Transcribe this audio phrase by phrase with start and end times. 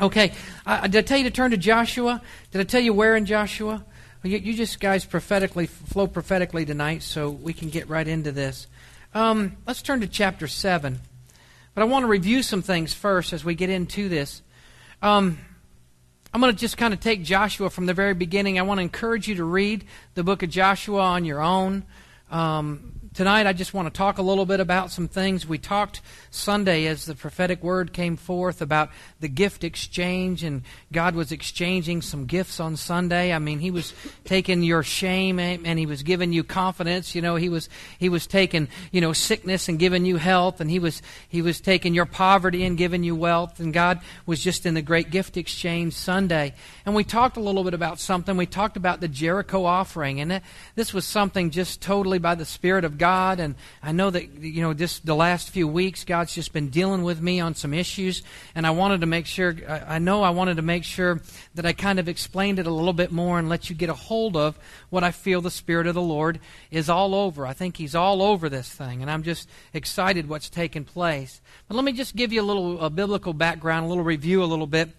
[0.00, 0.32] Okay,
[0.64, 2.22] uh, did I tell you to turn to Joshua?
[2.52, 3.84] Did I tell you where in Joshua?
[4.22, 8.66] You, you just guys prophetically flow prophetically tonight, so we can get right into this.
[9.12, 11.00] Um, let's turn to chapter seven.
[11.74, 14.40] But I want to review some things first as we get into this.
[15.02, 15.38] Um,
[16.32, 18.58] I'm going to just kind of take Joshua from the very beginning.
[18.58, 21.84] I want to encourage you to read the book of Joshua on your own.
[22.30, 25.46] Um, tonight I just want to talk a little bit about some things.
[25.46, 26.00] We talked
[26.30, 28.88] Sunday as the prophetic word came forth about
[29.20, 33.34] the gift exchange, and God was exchanging some gifts on Sunday.
[33.34, 33.92] I mean, He was
[34.24, 37.14] taking your shame and He was giving you confidence.
[37.14, 40.70] You know, He was He was taking you know sickness and giving you health, and
[40.70, 43.60] He was He was taking your poverty and giving you wealth.
[43.60, 46.54] And God was just in the great gift exchange Sunday.
[46.86, 48.38] And we talked a little bit about something.
[48.38, 50.40] We talked about the Jericho offering, and
[50.74, 53.09] this was something just totally by the Spirit of God.
[53.10, 57.02] And I know that you know just the last few weeks, God's just been dealing
[57.02, 58.22] with me on some issues,
[58.54, 61.20] and I wanted to make sure, I know I wanted to make sure
[61.54, 63.94] that I kind of explained it a little bit more and let you get a
[63.94, 64.58] hold of
[64.90, 66.38] what I feel the Spirit of the Lord
[66.70, 67.46] is all over.
[67.46, 71.40] I think He's all over this thing, and I'm just excited what's taken place.
[71.66, 74.44] But let me just give you a little a biblical background, a little review, a
[74.44, 74.90] little bit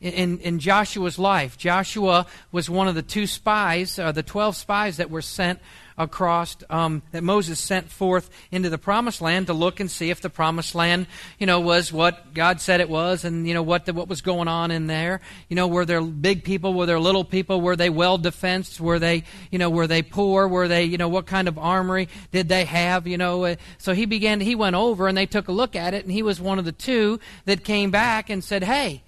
[0.00, 1.58] in, in Joshua's life.
[1.58, 5.60] Joshua was one of the two spies, uh, the 12 spies that were sent
[5.98, 10.20] across um, that Moses sent forth into the promised land to look and see if
[10.20, 13.84] the promised land, you know, was what God said it was, and you know what
[13.84, 15.20] the, what was going on in there.
[15.48, 16.72] You know, were there big people?
[16.72, 17.60] Were there little people?
[17.60, 18.80] Were they well defensed?
[18.80, 20.46] Were they, you know, were they poor?
[20.46, 23.06] Were they, you know, what kind of armory did they have?
[23.08, 24.40] You know, uh, so he began.
[24.40, 26.64] He went over and they took a look at it, and he was one of
[26.64, 29.02] the two that came back and said, "Hey."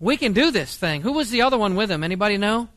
[0.00, 1.02] We can do this thing.
[1.02, 2.02] Who was the other one with him?
[2.02, 2.68] Anybody know?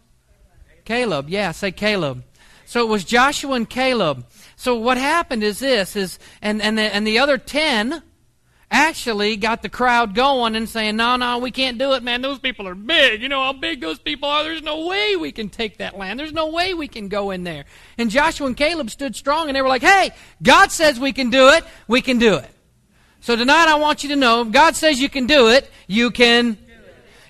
[0.83, 1.29] Caleb.
[1.29, 2.23] Yeah, say Caleb.
[2.65, 4.25] So it was Joshua and Caleb.
[4.57, 8.03] So what happened is this is and and the, and the other 10
[8.69, 12.21] actually got the crowd going and saying, "No, no, we can't do it, man.
[12.21, 13.21] Those people are big.
[13.21, 14.43] You know how big those people are.
[14.43, 16.19] There's no way we can take that land.
[16.19, 17.65] There's no way we can go in there."
[17.97, 20.11] And Joshua and Caleb stood strong and they were like, "Hey,
[20.41, 21.63] God says we can do it.
[21.87, 22.49] We can do it."
[23.21, 26.57] So tonight I want you to know, God says you can do it, you can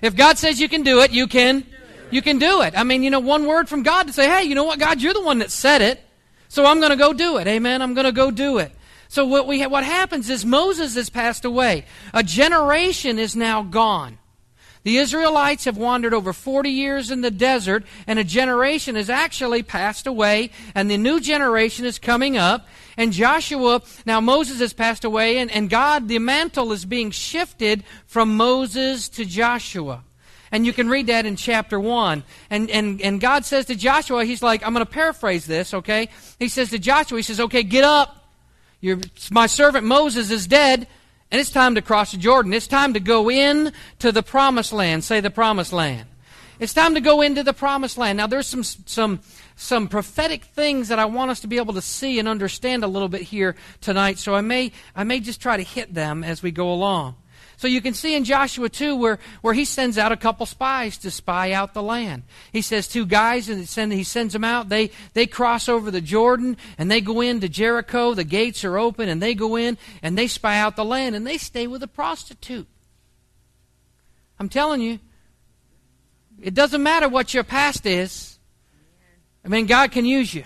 [0.04, 1.64] if God says you can do it, you can
[2.10, 2.74] you can do it.
[2.76, 5.00] I mean, you know, one word from God to say, hey, you know what, God,
[5.00, 6.00] you're the one that said it.
[6.48, 7.48] So I'm going to go do it.
[7.48, 7.82] Amen.
[7.82, 8.70] I'm going to go do it.
[9.08, 11.86] So what we what happens is Moses has passed away.
[12.12, 14.18] A generation is now gone.
[14.84, 19.62] The Israelites have wandered over 40 years in the desert, and a generation has actually
[19.62, 22.68] passed away, and the new generation is coming up.
[22.96, 27.84] And Joshua, now Moses has passed away, and, and God, the mantle is being shifted
[28.06, 30.04] from Moses to Joshua.
[30.52, 32.22] And you can read that in chapter 1.
[32.50, 36.08] And, and, and God says to Joshua, He's like, I'm going to paraphrase this, okay?
[36.38, 38.28] He says to Joshua, He says, Okay, get up.
[38.80, 38.98] Your,
[39.30, 40.86] my servant Moses is dead,
[41.30, 42.52] and it's time to cross the Jordan.
[42.52, 45.02] It's time to go in to the promised land.
[45.02, 46.06] Say the promised land.
[46.60, 48.18] It's time to go into the promised land.
[48.18, 49.20] Now, there's some, some,
[49.56, 52.88] some prophetic things that I want us to be able to see and understand a
[52.88, 56.42] little bit here tonight, so I may, I may just try to hit them as
[56.42, 57.16] we go along.
[57.56, 60.98] So you can see in Joshua 2 where, where he sends out a couple spies
[60.98, 62.24] to spy out the land.
[62.52, 64.68] He says two guys and send, he sends them out.
[64.68, 68.12] They, they cross over the Jordan and they go into Jericho.
[68.12, 71.26] The gates are open and they go in and they spy out the land and
[71.26, 72.66] they stay with a prostitute.
[74.38, 74.98] I'm telling you,
[76.42, 78.33] it doesn't matter what your past is.
[79.44, 80.44] I mean, God can use you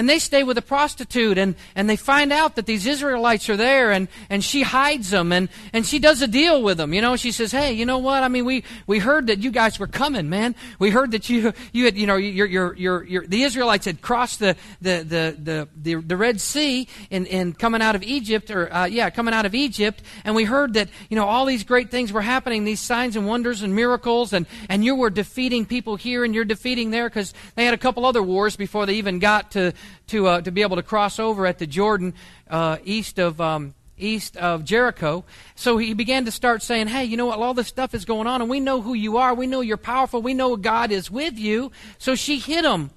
[0.00, 3.56] and they stay with a prostitute and, and they find out that these Israelites are
[3.58, 6.94] there and, and she hides them and, and she does a deal with them.
[6.94, 8.22] You know, she says, Hey, you know what?
[8.22, 10.54] I mean, we, we heard that you guys were coming, man.
[10.78, 14.38] We heard that you, you had, you know, your, your, your, the Israelites had crossed
[14.38, 18.72] the, the, the, the, the, the Red Sea and, in coming out of Egypt or,
[18.72, 20.00] uh, yeah, coming out of Egypt.
[20.24, 23.26] And we heard that, you know, all these great things were happening, these signs and
[23.26, 27.34] wonders and miracles and, and you were defeating people here and you're defeating there because
[27.54, 29.74] they had a couple other wars before they even got to,
[30.08, 32.14] to, uh, to be able to cross over at the Jordan
[32.48, 33.40] uh, east of.
[33.40, 35.24] Um, east of Jericho.
[35.54, 37.38] So he began to start saying, Hey, you know what?
[37.38, 39.34] All this stuff is going on, and we know who you are.
[39.34, 40.22] We know you're powerful.
[40.22, 41.70] We know God is with you.
[41.98, 42.90] So she hit him.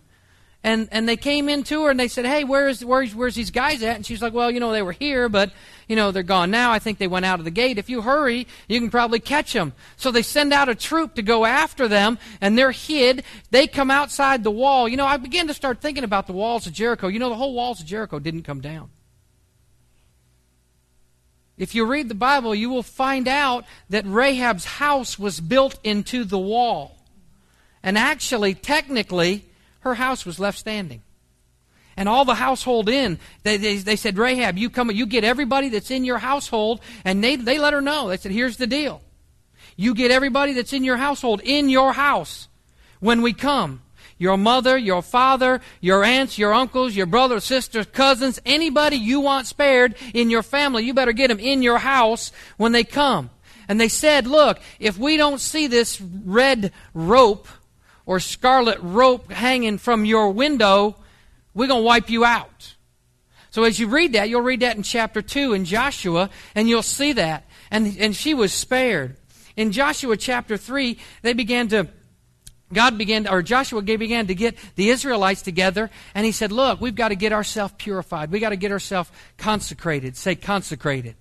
[0.64, 3.52] And, and they came in to her and they said, Hey, where's, where's, where's these
[3.52, 3.98] guys at?
[3.98, 5.52] And she's like, Well, you know, they were here, but
[5.88, 6.72] you know, they're gone now.
[6.72, 7.78] I think they went out of the gate.
[7.78, 9.74] If you hurry, you can probably catch them.
[9.98, 13.24] So they send out a troop to go after them, and they're hid.
[13.52, 14.88] They come outside the wall.
[14.88, 17.08] You know, I began to start thinking about the walls of Jericho.
[17.08, 18.90] You know, the whole walls of Jericho didn't come down.
[21.58, 26.24] If you read the Bible, you will find out that Rahab's house was built into
[26.24, 26.98] the wall.
[27.84, 29.46] And actually, technically,
[29.84, 31.02] her house was left standing
[31.96, 33.20] and all the household in.
[33.44, 37.24] They, they, they, said, Rahab, you come, you get everybody that's in your household, and
[37.24, 38.10] they, they let her know.
[38.10, 39.02] They said, here's the deal.
[39.76, 42.48] You get everybody that's in your household in your house
[43.00, 43.82] when we come.
[44.18, 49.48] Your mother, your father, your aunts, your uncles, your brothers, sisters, cousins, anybody you want
[49.48, 53.32] spared in your family, you better get them in your house when they come.
[53.68, 57.48] And they said, Look, if we don't see this red rope
[58.06, 60.96] or scarlet rope hanging from your window,
[61.54, 62.76] we're going to wipe you out.
[63.52, 66.82] So as you read that, you'll read that in chapter 2 in Joshua, and you'll
[66.82, 67.46] see that.
[67.70, 69.16] And, and she was spared.
[69.56, 71.88] In Joshua chapter 3, they began to
[72.74, 76.96] God began, or Joshua began to get the Israelites together, and he said, Look, we've
[76.96, 78.32] got to get ourselves purified.
[78.32, 80.18] We've got to get ourselves consecrated.
[80.18, 81.16] Say consecrated.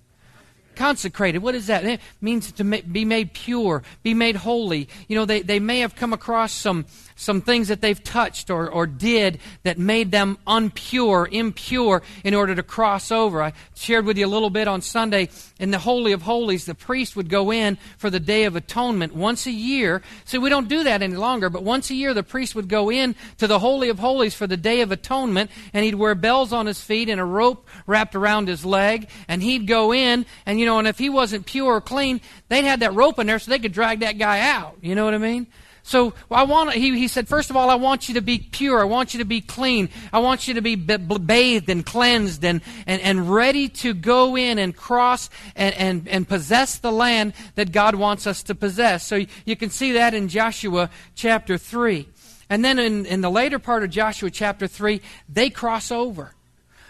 [0.75, 1.39] Consecrated.
[1.39, 1.85] What is that?
[1.85, 4.89] It means to be made pure, be made holy.
[5.07, 8.69] You know, they, they may have come across some, some things that they've touched or,
[8.69, 13.41] or did that made them unpure, impure, in order to cross over.
[13.41, 15.29] I shared with you a little bit on Sunday
[15.59, 19.15] in the Holy of Holies, the priest would go in for the Day of Atonement
[19.15, 20.01] once a year.
[20.25, 22.91] See, we don't do that any longer, but once a year the priest would go
[22.91, 26.51] in to the Holy of Holies for the Day of Atonement, and he'd wear bells
[26.51, 30.59] on his feet and a rope wrapped around his leg, and he'd go in, and
[30.59, 32.19] you know, and if he wasn't pure or clean,
[32.49, 34.77] they'd have that rope in there so they could drag that guy out.
[34.81, 35.47] You know what I mean?
[35.85, 36.73] So I want.
[36.73, 38.79] He, he said, first of all, I want you to be pure.
[38.79, 39.89] I want you to be clean.
[40.13, 44.59] I want you to be bathed and cleansed and, and, and ready to go in
[44.59, 49.05] and cross and, and, and possess the land that God wants us to possess.
[49.05, 52.07] So you can see that in Joshua chapter 3.
[52.49, 56.33] And then in, in the later part of Joshua chapter 3, they cross over.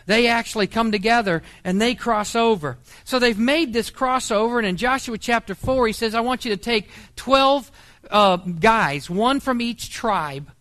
[0.05, 2.77] They actually come together and they cross over.
[3.05, 6.51] So they've made this crossover, and in Joshua chapter 4, he says, I want you
[6.51, 7.71] to take 12
[8.09, 10.51] uh, guys, one from each tribe.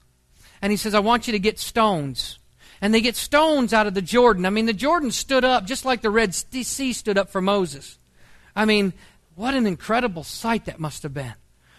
[0.61, 2.39] And he says, I want you to get stones.
[2.81, 4.47] And they get stones out of the Jordan.
[4.47, 7.99] I mean, the Jordan stood up just like the Red Sea stood up for Moses.
[8.55, 8.93] I mean,
[9.35, 11.35] what an incredible sight that must have been.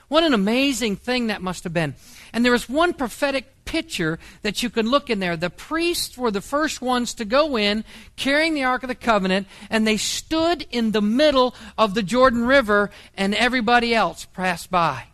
[0.08, 1.96] What an amazing thing that must have been.
[2.34, 5.36] And there is one prophetic picture that you can look in there.
[5.36, 7.84] The priests were the first ones to go in
[8.16, 12.46] carrying the Ark of the Covenant, and they stood in the middle of the Jordan
[12.46, 15.06] River, and everybody else passed by.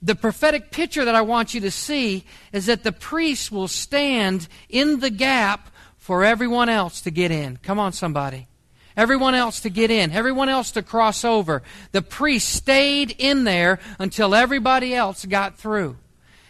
[0.00, 4.46] The prophetic picture that I want you to see is that the priests will stand
[4.68, 7.58] in the gap for everyone else to get in.
[7.58, 8.46] Come on, somebody.
[8.96, 11.62] Everyone else to get in, everyone else to cross over.
[11.92, 15.96] The priest stayed in there until everybody else got through.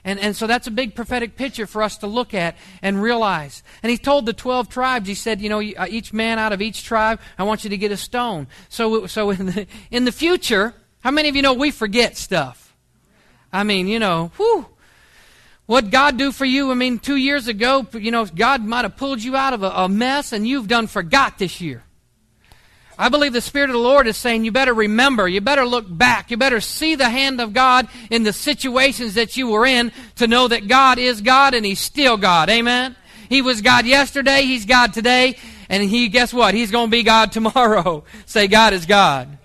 [0.05, 3.63] And, and so that's a big prophetic picture for us to look at and realize.
[3.83, 6.63] And he told the 12 tribes, he said, you know, uh, each man out of
[6.63, 8.47] each tribe, I want you to get a stone.
[8.71, 12.68] So, so in, the, in the future, how many of you know we forget stuff?
[13.53, 14.67] I mean, you know, whew.
[15.67, 16.71] What God do for you?
[16.71, 19.69] I mean, two years ago, you know, God might have pulled you out of a,
[19.69, 21.85] a mess and you've done forgot this year.
[22.99, 25.85] I believe the Spirit of the Lord is saying you better remember, you better look
[25.87, 29.93] back, you better see the hand of God in the situations that you were in
[30.17, 32.51] to know that God is God and He's still God.
[32.51, 32.97] Amen?
[33.29, 35.37] He was God yesterday, He's God today,
[35.69, 36.55] and He, guess what?
[36.55, 38.03] He's going to be God tomorrow.
[38.27, 39.39] Say, God is God.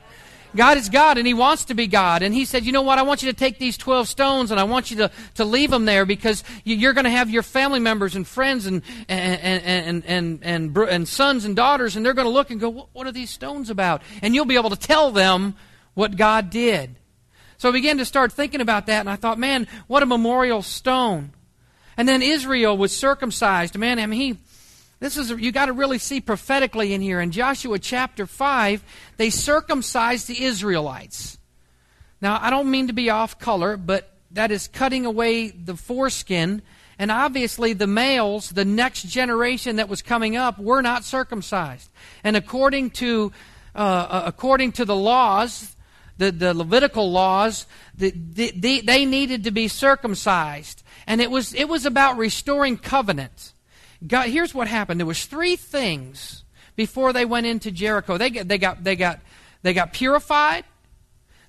[0.56, 2.22] God is God and He wants to be God.
[2.22, 3.00] And He said, You know what?
[3.00, 5.72] I want you to take these 12 stones and I want you to, to leave
[5.72, 10.04] them there because you're going to have your family members and friends and, and, and,
[10.06, 13.12] and, and, and sons and daughters, and they're going to look and go, What are
[13.12, 14.02] these stones about?
[14.22, 15.56] And you'll be able to tell them
[15.94, 16.96] what God did.
[17.58, 20.62] So I began to start thinking about that, and I thought, Man, what a memorial
[20.62, 21.32] stone.
[21.96, 23.78] And then Israel was circumcised.
[23.78, 24.38] Man, I mean, he
[25.00, 27.20] this is you got to really see prophetically in here.
[27.20, 28.84] In Joshua chapter 5,
[29.18, 31.38] they circumcised the Israelites.
[32.22, 36.62] Now, I don't mean to be off color, but that is cutting away the foreskin.
[36.98, 41.90] And obviously, the males, the next generation that was coming up, were not circumcised.
[42.24, 43.34] And according to,
[43.76, 45.76] uh, uh according to the laws,
[46.18, 50.84] the, the Levitical laws, the, the, they needed to be circumcised.
[51.08, 53.53] And it was, it was about restoring covenant.
[54.06, 55.00] God, here's what happened.
[55.00, 56.44] There was three things
[56.76, 58.18] before they went into Jericho.
[58.18, 59.20] They, they, got, they, got,
[59.62, 60.66] they got purified.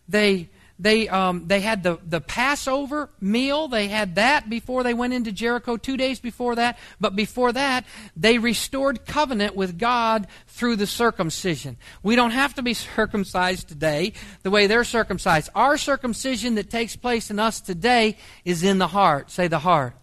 [0.09, 3.69] They, they, um, they had the, the Passover meal.
[3.69, 6.79] They had that before they went into Jericho, two days before that.
[7.01, 7.85] But before that,
[8.17, 11.77] they restored covenant with God through the circumcision.
[12.03, 15.49] We don't have to be circumcised today the way they're circumcised.
[15.55, 19.31] Our circumcision that takes place in us today is in the heart.
[19.31, 19.95] Say the heart.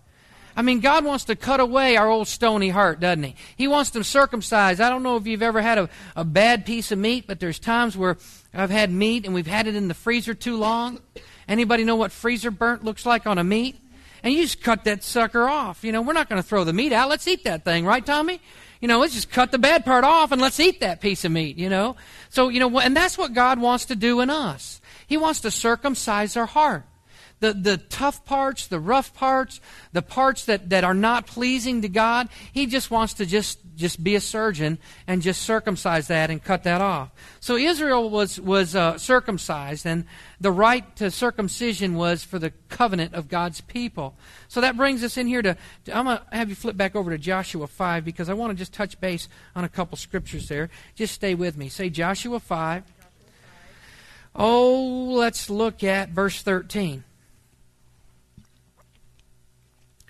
[0.56, 3.36] I mean, God wants to cut away our old stony heart, doesn't He?
[3.56, 4.80] He wants to circumcise.
[4.80, 7.60] I don't know if you've ever had a, a bad piece of meat, but there's
[7.60, 8.18] times where
[8.54, 11.00] I've had meat and we've had it in the freezer too long.
[11.48, 13.78] Anybody know what freezer burnt looks like on a meat?
[14.24, 15.84] And you just cut that sucker off.
[15.84, 17.10] You know, we're not going to throw the meat out.
[17.10, 18.40] Let's eat that thing, right, Tommy?
[18.80, 21.32] You know, let's just cut the bad part off and let's eat that piece of
[21.32, 21.96] meat, you know?
[22.30, 24.82] So, you know, and that's what God wants to do in us.
[25.08, 26.86] He wants to circumcise our heart
[27.42, 29.60] the, the tough parts, the rough parts,
[29.92, 32.30] the parts that, that are not pleasing to God.
[32.54, 36.64] He just wants to just, just be a surgeon and just circumcise that and cut
[36.64, 37.10] that off.
[37.40, 40.06] So Israel was, was uh, circumcised, and
[40.40, 44.16] the right to circumcision was for the covenant of God's people.
[44.48, 46.96] So that brings us in here to, to I'm going to have you flip back
[46.96, 50.48] over to Joshua 5 because I want to just touch base on a couple scriptures
[50.48, 50.70] there.
[50.96, 51.70] Just stay with me.
[51.70, 52.84] Say Joshua 5.
[54.36, 57.04] Oh, let's look at verse 13.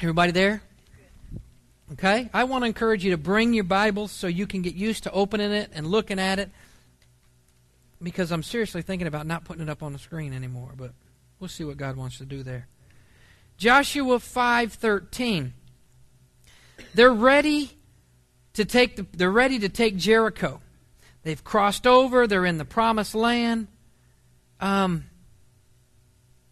[0.03, 0.63] Everybody there?
[1.91, 2.27] Okay?
[2.34, 5.12] I want to encourage you to bring your Bibles so you can get used to
[5.12, 6.50] opening it and looking at it
[8.01, 10.93] because I'm seriously thinking about not putting it up on the screen anymore, but
[11.39, 12.67] we'll see what God wants to do there.
[13.58, 15.53] Joshua 5:13.
[16.96, 17.70] They're ready
[18.53, 20.62] to take the, they're ready to take Jericho.
[21.22, 23.67] They've crossed over, they're in the promised land.
[24.60, 25.05] Um,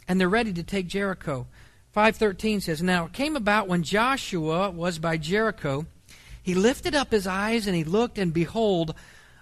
[0.07, 1.47] and they're ready to take Jericho.
[1.95, 5.87] 5:13 says, "Now it came about when Joshua was by Jericho,
[6.41, 8.93] he lifted up his eyes and he looked and behold,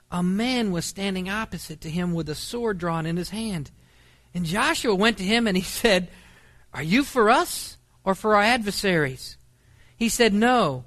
[0.10, 3.72] a man was standing opposite to him with a sword drawn in his hand.
[4.34, 6.10] And Joshua went to him and he said,
[6.74, 9.38] "Are you for us or for our adversaries?"
[9.98, 10.86] He said, "No.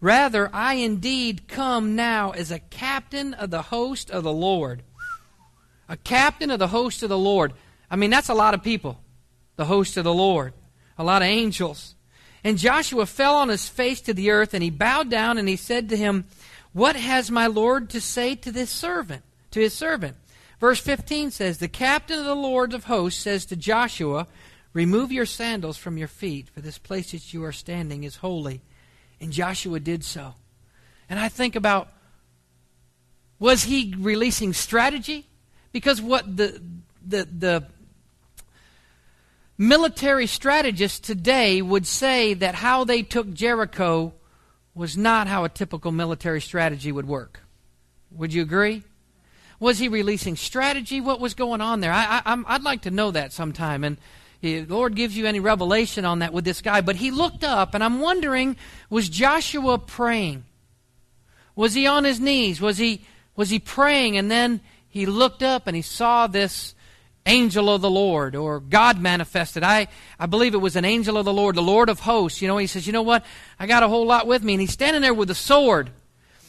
[0.00, 4.84] Rather, I indeed come now as a captain of the host of the Lord."
[5.90, 7.54] A captain of the host of the Lord.
[7.90, 9.00] I mean, that's a lot of people.
[9.56, 10.52] The host of the Lord
[10.98, 11.94] a lot of angels.
[12.44, 15.56] And Joshua fell on his face to the earth, and he bowed down, and he
[15.56, 16.24] said to him,
[16.72, 20.16] What has my Lord to say to this servant, to his servant?
[20.60, 24.26] Verse 15 says, The captain of the Lord of hosts says to Joshua,
[24.72, 28.60] Remove your sandals from your feet, for this place that you are standing is holy.
[29.20, 30.34] And Joshua did so.
[31.08, 31.88] And I think about,
[33.38, 35.26] was he releasing strategy?
[35.72, 36.60] Because what the,
[37.04, 37.66] the, the
[39.58, 44.14] military strategists today would say that how they took Jericho
[44.74, 47.40] was not how a typical military strategy would work.
[48.12, 48.84] Would you agree?
[49.58, 51.00] Was he releasing strategy?
[51.00, 51.92] What was going on there?
[51.92, 53.82] I, would like to know that sometime.
[53.82, 53.96] And
[54.40, 56.80] the Lord gives you any revelation on that with this guy.
[56.80, 58.56] But he looked up, and I'm wondering
[58.88, 60.44] was Joshua praying?
[61.56, 62.60] Was he on his knees?
[62.60, 64.16] Was he, was he praying?
[64.16, 66.74] And then he looked up and he saw this
[67.28, 69.62] angel of the Lord or God manifested.
[69.62, 72.42] I, I believe it was an angel of the Lord, the Lord of hosts.
[72.42, 73.24] You know, he says, You know what?
[73.58, 74.54] I got a whole lot with me.
[74.54, 75.90] And he's standing there with a sword.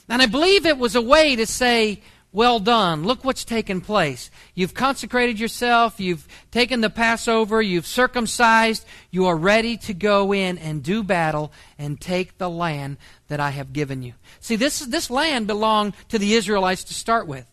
[0.08, 3.04] And I believe it was a way to say, Well done.
[3.04, 4.32] Look what's taken place.
[4.56, 6.00] You've consecrated yourself.
[6.00, 7.62] You've taken the Passover.
[7.62, 8.86] You've circumcised.
[9.12, 13.52] You are ready to go in and do battle and take the land that I
[13.52, 14.14] have given you.
[14.40, 17.46] See, this, this land belonged to the Israelites to start with.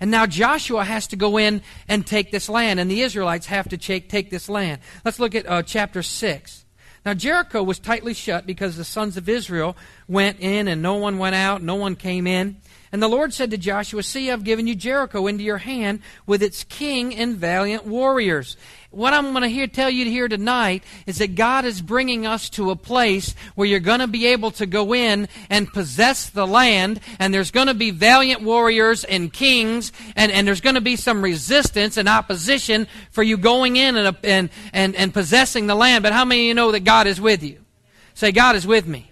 [0.00, 3.68] And now Joshua has to go in and take this land, and the Israelites have
[3.70, 4.80] to take, this land.
[5.04, 6.64] Let's look at uh, chapter 6.
[7.04, 9.76] Now, Jericho was tightly shut because the sons of Israel
[10.08, 12.56] went in and no one went out, no one came in.
[12.90, 16.42] And the Lord said to Joshua, See, I've given you Jericho into your hand with
[16.42, 18.56] its king and valiant warriors
[18.90, 22.48] what I'm going to hear, tell you here tonight is that God is bringing us
[22.50, 26.46] to a place where you're going to be able to go in and possess the
[26.46, 30.80] land, and there's going to be valiant warriors and kings, and, and there's going to
[30.80, 35.74] be some resistance and opposition for you going in and, and, and, and possessing the
[35.74, 36.02] land.
[36.02, 37.60] But how many of you know that God is with you?
[38.14, 39.10] Say, God is with me.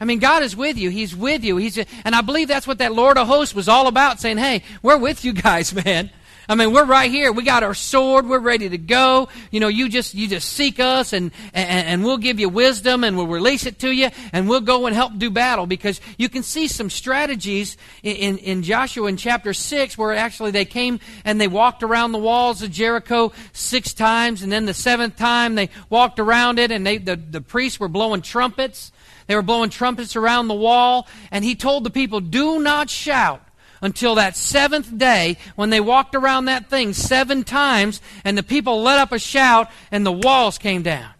[0.00, 0.90] I mean, God is with you.
[0.90, 1.56] He's with you.
[1.56, 4.62] He's, and I believe that's what that Lord of hosts was all about, saying, hey,
[4.82, 6.10] we're with you guys, man.
[6.48, 7.32] I mean, we're right here.
[7.32, 8.28] We got our sword.
[8.28, 9.28] We're ready to go.
[9.50, 13.02] You know, you just, you just seek us and, and, and we'll give you wisdom
[13.02, 16.28] and we'll release it to you and we'll go and help do battle because you
[16.28, 21.00] can see some strategies in, in, in Joshua in chapter 6 where actually they came
[21.24, 25.56] and they walked around the walls of Jericho six times and then the seventh time
[25.56, 28.92] they walked around it and they, the, the priests were blowing trumpets.
[29.26, 33.45] They were blowing trumpets around the wall and he told the people, do not shout
[33.80, 38.82] until that seventh day when they walked around that thing seven times and the people
[38.82, 41.10] let up a shout and the walls came down.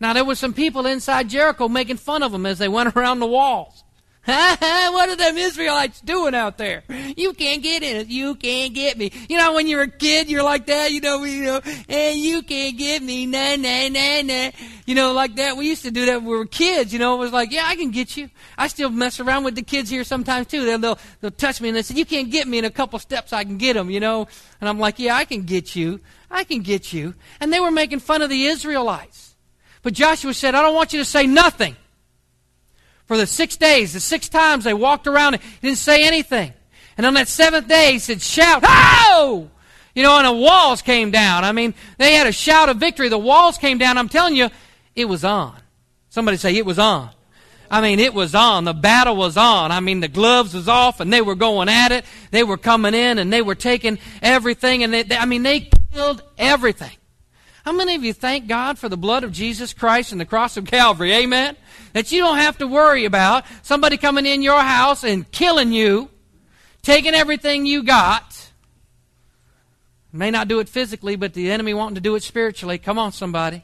[0.00, 3.20] Now, there were some people inside Jericho making fun of them as they went around
[3.20, 3.84] the walls.
[4.92, 6.82] what are them Israelites doing out there?
[7.16, 8.08] You can't get in it.
[8.08, 9.10] You can't get me.
[9.26, 10.92] You know, when you're a kid, you're like that.
[10.92, 13.24] You know, you know, and you can't get me.
[13.24, 14.50] Nah, nah, nah, nah.
[14.84, 15.56] You know, like that.
[15.56, 16.92] We used to do that when we were kids.
[16.92, 18.28] You know, it was like, yeah, I can get you.
[18.58, 20.66] I still mess around with the kids here sometimes too.
[20.66, 22.98] They'll they'll, they'll touch me and they say, you can't get me in a couple
[22.98, 23.32] steps.
[23.32, 23.88] I can get them.
[23.88, 24.28] You know,
[24.60, 26.00] and I'm like, yeah, I can get you.
[26.30, 27.14] I can get you.
[27.40, 29.36] And they were making fun of the Israelites.
[29.82, 31.76] But Joshua said, I don't want you to say nothing
[33.08, 33.94] for the six days.
[33.94, 36.52] The six times they walked around and didn't say anything.
[36.96, 39.50] And on that seventh day, he said, Shout, Ho!
[39.94, 41.42] You know, and the walls came down.
[41.42, 43.08] I mean, they had a shout of victory.
[43.08, 43.98] The walls came down.
[43.98, 44.50] I'm telling you,
[44.94, 45.56] it was on.
[46.10, 47.10] Somebody say it was on.
[47.70, 48.64] I mean, it was on.
[48.64, 49.72] The battle was on.
[49.72, 52.04] I mean, the gloves was off and they were going at it.
[52.30, 55.68] They were coming in and they were taking everything and they, they, I mean, they
[55.92, 56.96] killed everything.
[57.64, 60.56] How many of you thank God for the blood of Jesus Christ and the cross
[60.56, 61.12] of Calvary?
[61.12, 61.56] Amen?
[61.92, 66.10] That you don't have to worry about somebody coming in your house and killing you,
[66.82, 68.50] taking everything you got.
[70.12, 72.78] May not do it physically, but the enemy wanting to do it spiritually.
[72.78, 73.62] Come on, somebody.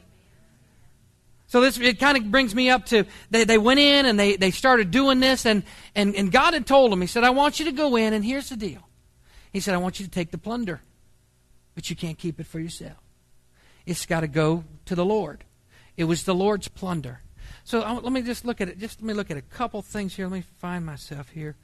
[1.47, 4.35] So this it kind of brings me up to they, they went in and they,
[4.35, 5.63] they started doing this and,
[5.95, 8.25] and, and God had told them, He said, I want you to go in and
[8.25, 8.81] here's the deal.
[9.53, 10.81] He said, I want you to take the plunder,
[11.73, 12.97] but you can't keep it for yourself.
[13.85, 15.43] It's got to go to the Lord.
[15.95, 17.21] It was the Lord's plunder.
[17.65, 18.77] So I, let me just look at it.
[18.77, 20.27] Just let me look at a couple things here.
[20.27, 21.55] Let me find myself here.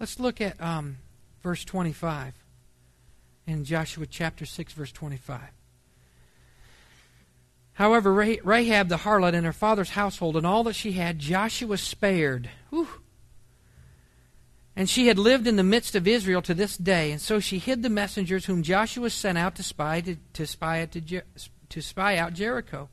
[0.00, 0.98] Let's look at um,
[1.42, 2.34] verse 25
[3.46, 5.40] in Joshua chapter 6, verse 25.
[7.74, 12.50] However, Rahab the harlot and her father's household and all that she had, Joshua spared.
[12.70, 12.88] Whew.
[14.78, 17.58] And she had lived in the midst of Israel to this day, and so she
[17.58, 21.22] hid the messengers whom Joshua sent out to spy to, to spy to,
[21.68, 22.88] to spy out Jericho.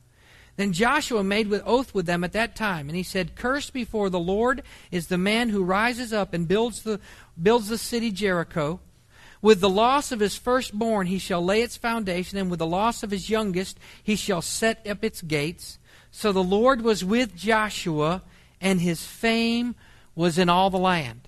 [0.56, 4.10] Then Joshua made with oath with them at that time, and he said, Cursed before
[4.10, 6.98] the Lord is the man who rises up and builds the
[7.40, 8.80] builds the city Jericho.
[9.40, 13.04] With the loss of his firstborn he shall lay its foundation, and with the loss
[13.04, 15.78] of his youngest he shall set up its gates.
[16.10, 18.24] So the Lord was with Joshua,
[18.60, 19.76] and his fame
[20.16, 21.25] was in all the land.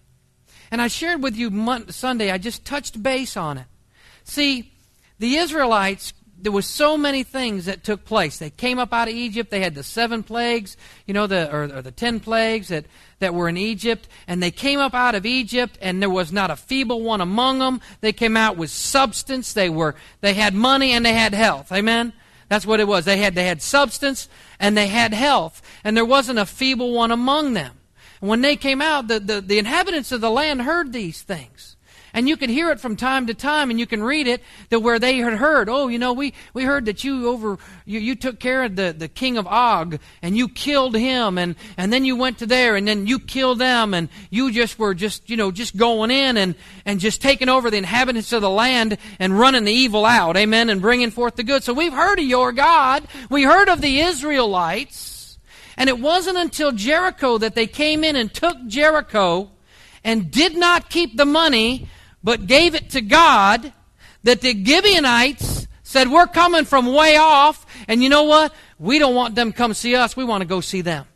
[0.71, 1.51] And I shared with you
[1.91, 3.67] Sunday, I just touched base on it.
[4.25, 4.71] See,
[5.19, 8.39] the Israelites there was so many things that took place.
[8.39, 9.51] They came up out of Egypt.
[9.51, 12.87] They had the seven plagues, you know, the or, or, the ten plagues that,
[13.19, 16.51] that were in Egypt, and they came up out of Egypt, and there was not
[16.51, 17.81] a feeble one among them.
[18.01, 19.53] They came out with substance.
[19.53, 21.73] They were they had money and they had health.
[21.73, 22.13] Amen.
[22.49, 23.05] That's what it was.
[23.05, 24.29] They had they had substance
[24.61, 27.78] and they had health, and there wasn't a feeble one among them.
[28.21, 31.77] And when they came out, the, the, the inhabitants of the land heard these things.
[32.15, 34.81] And you can hear it from time to time, and you can read it that
[34.81, 38.15] where they had heard, oh, you know, we, we heard that you over you, you
[38.15, 42.07] took care of the, the king of Og, and you killed him, and, and then
[42.07, 45.37] you went to there, and then you killed them, and you just were just, you
[45.37, 46.55] know, just going in and,
[46.87, 50.71] and just taking over the inhabitants of the land and running the evil out, amen,
[50.71, 51.63] and bringing forth the good.
[51.63, 53.07] So we've heard of your God.
[53.29, 55.08] We heard of the Israelites.
[55.79, 59.51] And it wasn't until Jericho that they came in and took Jericho
[60.05, 61.89] and did not keep the money
[62.23, 63.73] but gave it to God,
[64.25, 68.53] that the Gibeonites said, We're coming from way off, and you know what?
[68.79, 70.17] We don't want them to come see us.
[70.17, 71.07] We want to go see them.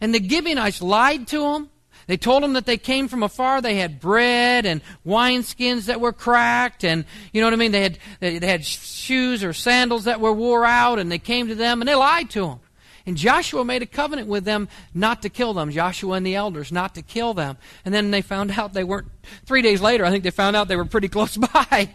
[0.00, 1.70] And the Gibeonites lied to them.
[2.08, 3.60] They told them that they came from afar.
[3.60, 7.72] They had bread and wineskins that were cracked, and you know what I mean.
[7.72, 11.54] They had they had shoes or sandals that were wore out, and they came to
[11.54, 12.60] them and they lied to them.
[13.06, 16.72] And Joshua made a covenant with them not to kill them, Joshua and the elders,
[16.72, 17.56] not to kill them.
[17.84, 19.06] And then they found out they weren't,
[19.44, 21.90] three days later, I think they found out they were pretty close by.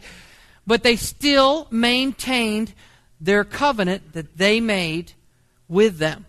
[0.66, 2.74] But they still maintained
[3.20, 5.12] their covenant that they made
[5.68, 6.26] with them.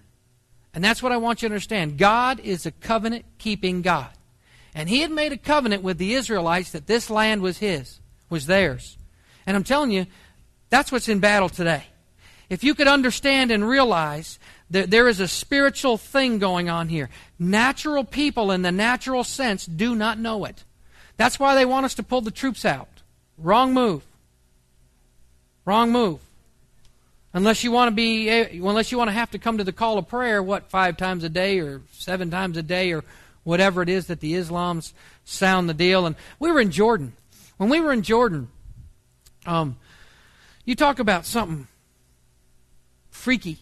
[0.74, 1.96] And that's what I want you to understand.
[1.96, 4.10] God is a covenant keeping God.
[4.74, 8.46] And He had made a covenant with the Israelites that this land was His, was
[8.46, 8.96] theirs.
[9.46, 10.06] And I'm telling you,
[10.70, 11.84] that's what's in battle today.
[12.48, 14.38] If you could understand and realize
[14.72, 17.10] there, there is a spiritual thing going on here.
[17.38, 20.64] Natural people, in the natural sense, do not know it.
[21.18, 22.88] That's why they want us to pull the troops out.
[23.36, 24.02] Wrong move.
[25.66, 26.20] Wrong move.
[27.34, 29.98] Unless you want to be, unless you want to have to come to the call
[29.98, 33.04] of prayer, what, five times a day or seven times a day or
[33.44, 36.06] whatever it is that the Islams sound the deal.
[36.06, 37.12] And we were in Jordan.
[37.58, 38.48] When we were in Jordan,
[39.44, 39.76] um,
[40.64, 41.68] you talk about something
[43.10, 43.58] freaky.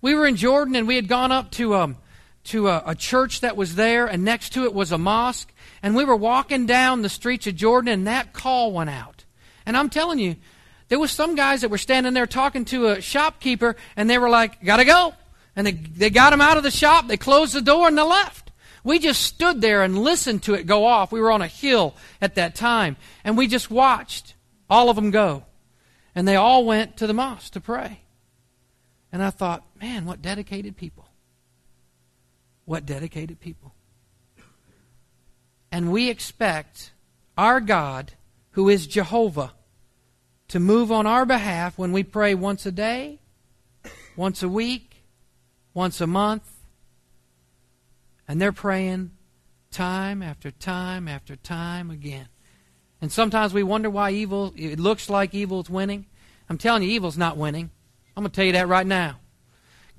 [0.00, 1.96] We were in Jordan and we had gone up to, um,
[2.44, 5.52] to a, a church that was there, and next to it was a mosque.
[5.82, 9.24] And we were walking down the streets of Jordan, and that call went out.
[9.66, 10.36] And I'm telling you,
[10.88, 14.30] there was some guys that were standing there talking to a shopkeeper, and they were
[14.30, 15.14] like, "Gotta go,"
[15.54, 17.06] and they they got him out of the shop.
[17.06, 18.50] They closed the door and they left.
[18.82, 21.12] We just stood there and listened to it go off.
[21.12, 24.34] We were on a hill at that time, and we just watched
[24.70, 25.44] all of them go,
[26.14, 28.00] and they all went to the mosque to pray.
[29.12, 31.08] And I thought, man, what dedicated people.
[32.64, 33.74] What dedicated people.
[35.70, 36.92] And we expect
[37.36, 38.12] our God,
[38.52, 39.52] who is Jehovah,
[40.48, 43.20] to move on our behalf when we pray once a day,
[44.16, 45.04] once a week,
[45.74, 46.50] once a month.
[48.26, 49.12] And they're praying
[49.70, 52.28] time after time after time again.
[53.00, 56.06] And sometimes we wonder why evil, it looks like evil is winning.
[56.48, 57.70] I'm telling you, evil's not winning.
[58.16, 59.20] I'm going to tell you that right now.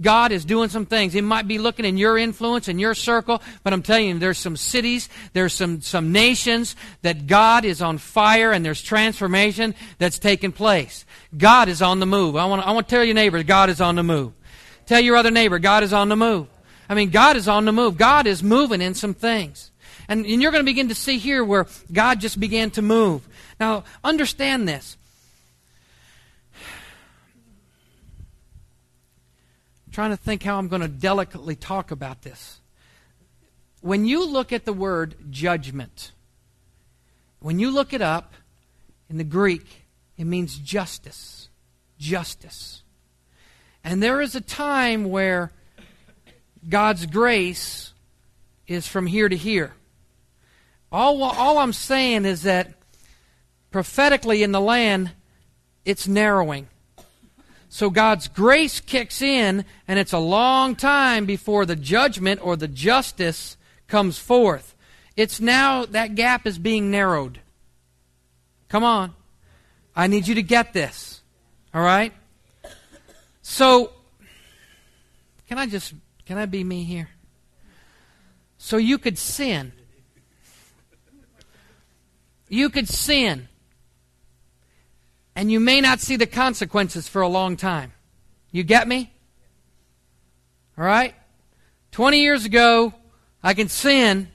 [0.01, 1.15] God is doing some things.
[1.15, 4.37] It might be looking in your influence, in your circle, but I'm telling you, there's
[4.37, 10.19] some cities, there's some, some nations that God is on fire and there's transformation that's
[10.19, 11.05] taking place.
[11.37, 12.35] God is on the move.
[12.35, 14.33] I want, I want to tell your neighbor, God is on the move.
[14.85, 16.47] Tell your other neighbor, God is on the move.
[16.89, 17.97] I mean, God is on the move.
[17.97, 19.71] God is moving in some things.
[20.07, 23.27] And, and you're going to begin to see here where God just began to move.
[23.59, 24.97] Now, understand this.
[29.99, 32.61] Trying to think how I'm going to delicately talk about this.
[33.81, 36.13] When you look at the word judgment,
[37.39, 38.33] when you look it up
[39.09, 41.49] in the Greek, it means justice.
[41.97, 42.81] Justice.
[43.83, 45.51] And there is a time where
[46.69, 47.91] God's grace
[48.67, 49.73] is from here to here.
[50.93, 52.71] All, all I'm saying is that
[53.69, 55.11] prophetically in the land,
[55.83, 56.69] it's narrowing.
[57.69, 62.67] So God's grace kicks in, and it's a long time before the judgment or the
[62.67, 64.75] justice comes forth.
[65.15, 67.39] It's now that gap is being narrowed.
[68.67, 69.13] Come on.
[69.95, 71.21] I need you to get this.
[71.73, 72.13] All right?
[73.41, 73.91] So,
[75.47, 75.93] can I just,
[76.25, 77.09] can I be me here?
[78.57, 79.71] So you could sin
[82.49, 83.47] you could sin,
[85.39, 87.93] and you may not see the consequences for a long time.
[88.51, 89.09] You get me?
[90.77, 91.15] All right?
[91.93, 92.93] 20 years ago,
[93.41, 94.27] I can sin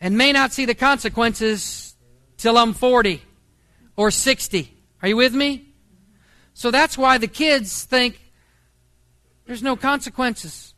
[0.00, 1.96] and may not see the consequences
[2.36, 3.20] till I'm 40
[3.96, 4.72] or 60.
[5.02, 5.74] Are you with me?
[6.54, 8.20] So that's why the kids think
[9.44, 10.72] there's no consequences.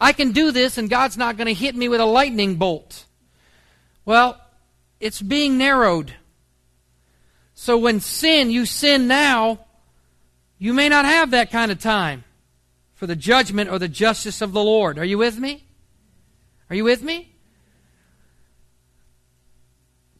[0.00, 3.04] I can do this and God's not going to hit me with a lightning bolt.
[4.04, 4.40] Well,
[4.98, 6.16] it's being narrowed.
[7.60, 9.58] So when sin, you sin now,
[10.58, 12.24] you may not have that kind of time
[12.94, 14.98] for the judgment or the justice of the Lord.
[14.98, 15.62] Are you with me?
[16.70, 17.34] Are you with me?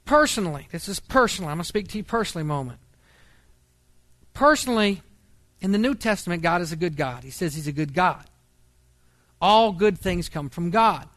[0.05, 1.49] Personally, this is personal.
[1.49, 2.79] I'm going to speak to you personally a moment.
[4.35, 5.01] Personally,
[5.63, 7.25] in the New Testament, God is a good God.
[7.25, 8.23] He says He's a good God.
[9.41, 11.09] All good things come from God.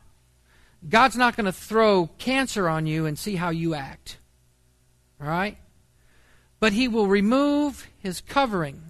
[0.88, 4.20] God's not going to throw cancer on you and see how you act.
[5.20, 5.58] All right?
[6.64, 8.82] But He will remove His covering.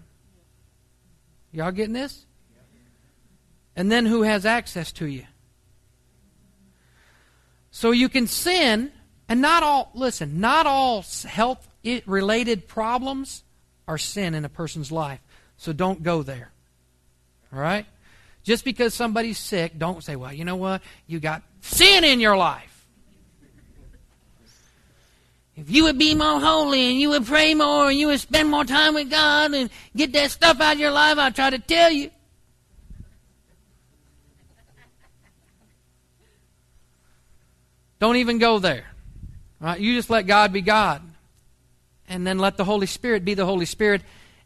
[1.51, 2.27] Y'all getting this?
[3.75, 5.23] And then who has access to you?
[7.71, 8.91] So you can sin,
[9.27, 11.67] and not all, listen, not all health
[12.05, 13.43] related problems
[13.87, 15.21] are sin in a person's life.
[15.57, 16.51] So don't go there.
[17.51, 17.87] All right?
[18.43, 20.83] Just because somebody's sick, don't say, well, you know what?
[21.07, 22.72] You got sin in your life.
[25.55, 28.49] If you would be more holy and you would pray more and you would spend
[28.49, 31.59] more time with God and get that stuff out of your life, I'll try to
[31.59, 32.09] tell you.
[37.99, 38.85] Don't even go there.
[39.59, 39.79] Right?
[39.79, 41.01] You just let God be God.
[42.09, 44.01] And then let the Holy Spirit be the Holy Spirit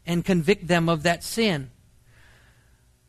[0.06, 1.70] and convict them of that sin.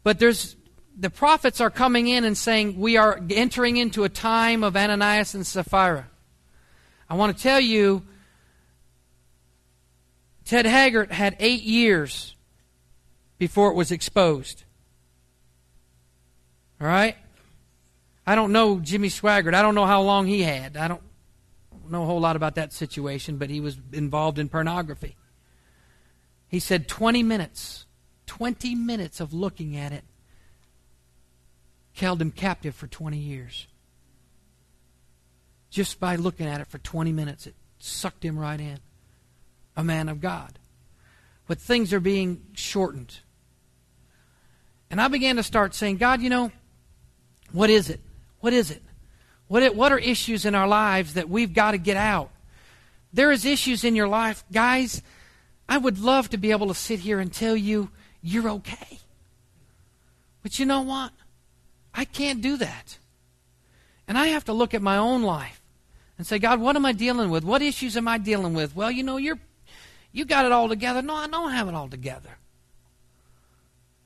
[0.04, 0.56] But there's
[0.98, 5.36] the prophets are coming in and saying, We are entering into a time of Ananias
[5.36, 6.10] and Sapphira.
[7.10, 8.04] I want to tell you,
[10.46, 12.36] Ted Haggard had eight years
[13.38, 14.64] before it was exposed.
[16.80, 17.16] All right?
[18.28, 19.54] I don't know Jimmy Swaggart.
[19.54, 20.78] I don't know how long he had.
[20.78, 21.02] I don't
[21.90, 25.16] know a whole lot about that situation, but he was involved in pornography.
[26.48, 27.86] He said 20 minutes,
[28.28, 30.04] 20 minutes of looking at it
[32.00, 33.68] held him captive for 20 years.
[35.70, 38.80] Just by looking at it for 20 minutes, it sucked him right in.
[39.76, 40.60] A man of God.
[41.48, 43.20] But things are being shortened.
[44.90, 46.52] And I began to start saying, God, you know,
[47.52, 48.02] what is it?
[48.40, 48.84] What is it?
[49.48, 52.30] What, what are issues in our lives that we've got to get out?
[53.14, 54.44] There is issues in your life.
[54.52, 55.02] Guys,
[55.68, 57.90] I would love to be able to sit here and tell you
[58.22, 59.00] you're okay.
[60.44, 61.12] But you know what?
[61.94, 62.98] I can't do that.
[64.08, 65.59] And I have to look at my own life
[66.20, 67.46] and say, God, what am I dealing with?
[67.46, 68.76] What issues am I dealing with?
[68.76, 69.40] Well, you know, you're
[70.12, 71.02] you got it all together.
[71.02, 72.30] No, I don't have it all together.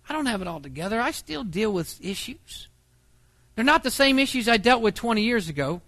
[0.07, 1.01] I don't have it all together.
[1.01, 2.67] I still deal with issues.
[3.55, 5.81] They're not the same issues I dealt with 20 years ago.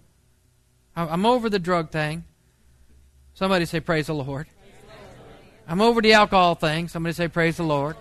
[0.96, 2.24] I'm over the drug thing.
[3.34, 4.46] Somebody say, Praise the Lord.
[5.68, 6.88] I'm over the alcohol thing.
[6.88, 7.96] Somebody say, Praise the Lord.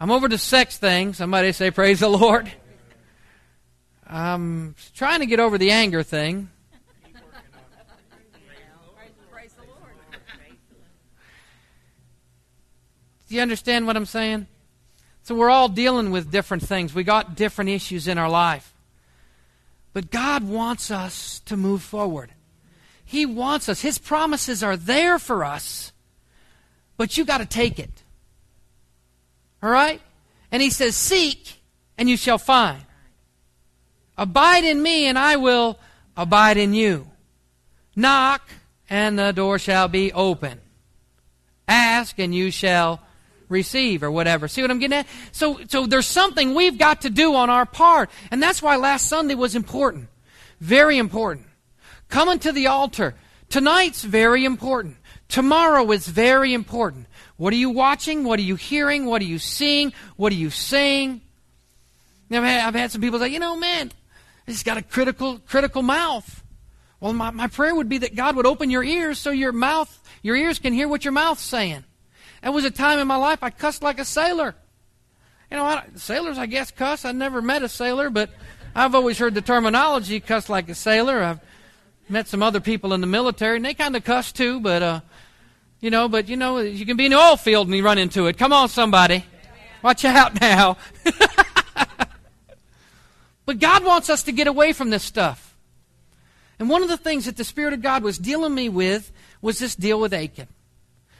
[0.00, 1.12] I'm over the sex thing.
[1.12, 2.50] Somebody say, Praise the Lord.
[4.06, 6.50] I'm trying to get over the anger thing.
[13.34, 14.46] You understand what I'm saying?
[15.24, 16.94] So we're all dealing with different things.
[16.94, 18.72] We got different issues in our life.
[19.92, 22.30] But God wants us to move forward.
[23.04, 23.80] He wants us.
[23.80, 25.92] His promises are there for us.
[26.96, 27.90] But you got to take it.
[29.60, 30.00] All right?
[30.52, 31.60] And he says, "Seek
[31.98, 32.84] and you shall find.
[34.16, 35.78] Abide in me and I will
[36.16, 37.08] abide in you.
[37.96, 38.48] Knock
[38.88, 40.60] and the door shall be open.
[41.66, 43.00] Ask and you shall
[43.48, 44.48] receive or whatever.
[44.48, 45.06] See what I'm getting at?
[45.32, 48.10] So, so there's something we've got to do on our part.
[48.30, 50.08] And that's why last Sunday was important.
[50.60, 51.46] Very important.
[52.08, 53.14] Coming to the altar.
[53.48, 54.96] Tonight's very important.
[55.28, 57.06] Tomorrow is very important.
[57.36, 58.24] What are you watching?
[58.24, 59.06] What are you hearing?
[59.06, 59.92] What are you seeing?
[60.16, 61.20] What are you saying?
[62.30, 63.92] I've had, I've had some people say, you know, man,
[64.46, 66.42] he's got a critical, critical mouth.
[67.00, 70.00] Well, my, my prayer would be that God would open your ears so your mouth,
[70.22, 71.84] your ears can hear what your mouth's saying.
[72.44, 74.54] There was a time in my life I cussed like a sailor.
[75.50, 77.06] You know, I, sailors, I guess, cuss.
[77.06, 78.28] I never met a sailor, but
[78.74, 81.22] I've always heard the terminology cuss like a sailor.
[81.22, 81.40] I've
[82.06, 85.00] met some other people in the military, and they kind of cuss too, but, uh,
[85.80, 87.96] you know, but, you know, you can be in the oil field and you run
[87.96, 88.36] into it.
[88.36, 89.24] Come on, somebody.
[89.82, 90.76] Watch out now.
[93.46, 95.56] but God wants us to get away from this stuff.
[96.58, 99.58] And one of the things that the Spirit of God was dealing me with was
[99.60, 100.48] this deal with Achan.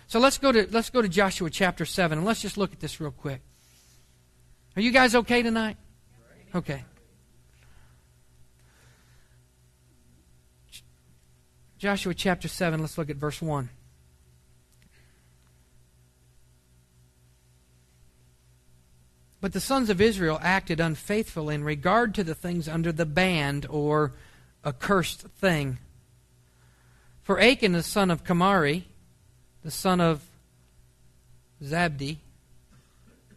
[0.06, 2.80] So let's go to let's go to Joshua chapter 7 and let's just look at
[2.80, 3.40] this real quick.
[4.76, 5.76] Are you guys okay tonight?
[6.54, 6.84] Okay.
[11.78, 13.68] Joshua chapter 7, let's look at verse 1.
[19.40, 23.66] But the sons of Israel acted unfaithfully in regard to the things under the band
[23.68, 24.12] or
[24.64, 25.78] accursed thing.
[27.20, 28.84] For Achan, the son of Kamari,
[29.64, 30.20] the son of
[31.62, 32.18] Zabdi,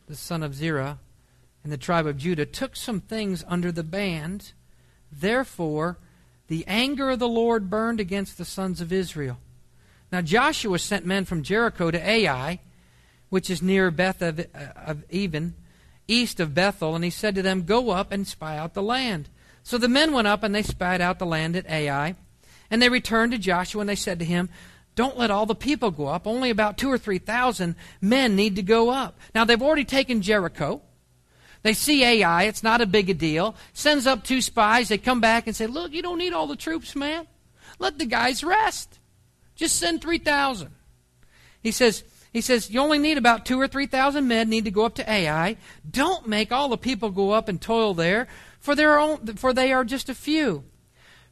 [0.07, 0.99] the son of Zerah,
[1.63, 4.51] in the tribe of Judah, took some things under the band.
[5.11, 5.97] Therefore,
[6.47, 9.37] the anger of the Lord burned against the sons of Israel.
[10.11, 12.59] Now Joshua sent men from Jericho to Ai,
[13.29, 14.43] which is near Beth of, uh,
[14.75, 15.55] of Even,
[16.07, 19.29] east of Bethel, and he said to them, Go up and spy out the land.
[19.63, 22.15] So the men went up and they spied out the land at Ai.
[22.69, 24.49] And they returned to Joshua and they said to him,
[24.97, 26.25] don't let all the people go up.
[26.25, 29.17] Only about two or three thousand men need to go up.
[29.33, 30.81] Now, they've already taken Jericho.
[31.61, 32.43] They see Ai.
[32.43, 33.55] It's not a big a deal.
[33.73, 34.89] Sends up two spies.
[34.89, 37.27] They come back and say, Look, you don't need all the troops, man.
[37.77, 38.99] Let the guys rest.
[39.55, 40.71] Just send 3,000.
[41.61, 44.71] He says, he says, you only need about two or three thousand men need to
[44.71, 45.57] go up to Ai.
[45.89, 48.27] Don't make all the people go up and toil there,
[48.59, 48.75] for,
[49.35, 50.63] for they are just a few.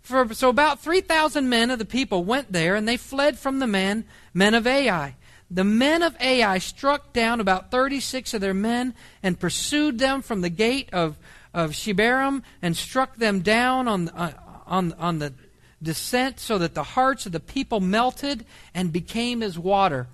[0.05, 3.65] For, so about 3,000 men of the people went there, and they fled from the
[3.65, 5.15] men, men of Ai.
[5.49, 10.41] The men of Ai struck down about 36 of their men and pursued them from
[10.41, 11.17] the gate of,
[11.55, 14.33] of Shebarim and struck them down on, uh,
[14.67, 15.33] on, on the
[15.81, 20.07] descent so that the hearts of the people melted and became as water.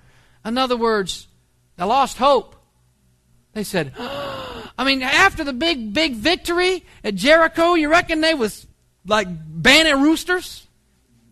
[0.46, 1.28] In other words,
[1.76, 2.56] they lost hope.
[3.52, 8.68] They said, I mean, after the big, big victory at Jericho, you reckon they was
[9.06, 10.68] like banner roosters.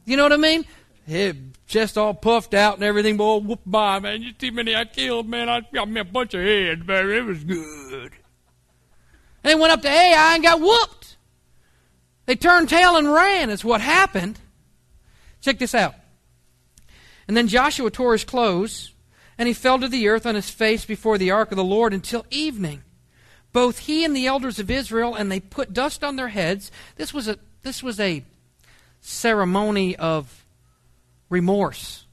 [0.05, 0.65] You know what I mean?
[1.07, 3.15] Head chest all puffed out and everything.
[3.15, 4.21] Boy, whoop my man.
[4.21, 5.47] You see many I killed, man.
[5.47, 7.09] I got me a bunch of heads, man.
[7.09, 8.11] It was good.
[9.43, 11.15] They went up to Ai and got whooped.
[12.25, 14.39] They turned tail and ran, is what happened.
[15.41, 15.95] Check this out.
[17.27, 18.91] And then Joshua tore his clothes,
[19.37, 21.93] and he fell to the earth on his face before the ark of the Lord
[21.93, 22.83] until evening.
[23.53, 26.71] Both he and the elders of Israel, and they put dust on their heads.
[26.97, 28.23] This was a this was a
[29.01, 30.45] ceremony of
[31.29, 32.05] remorse,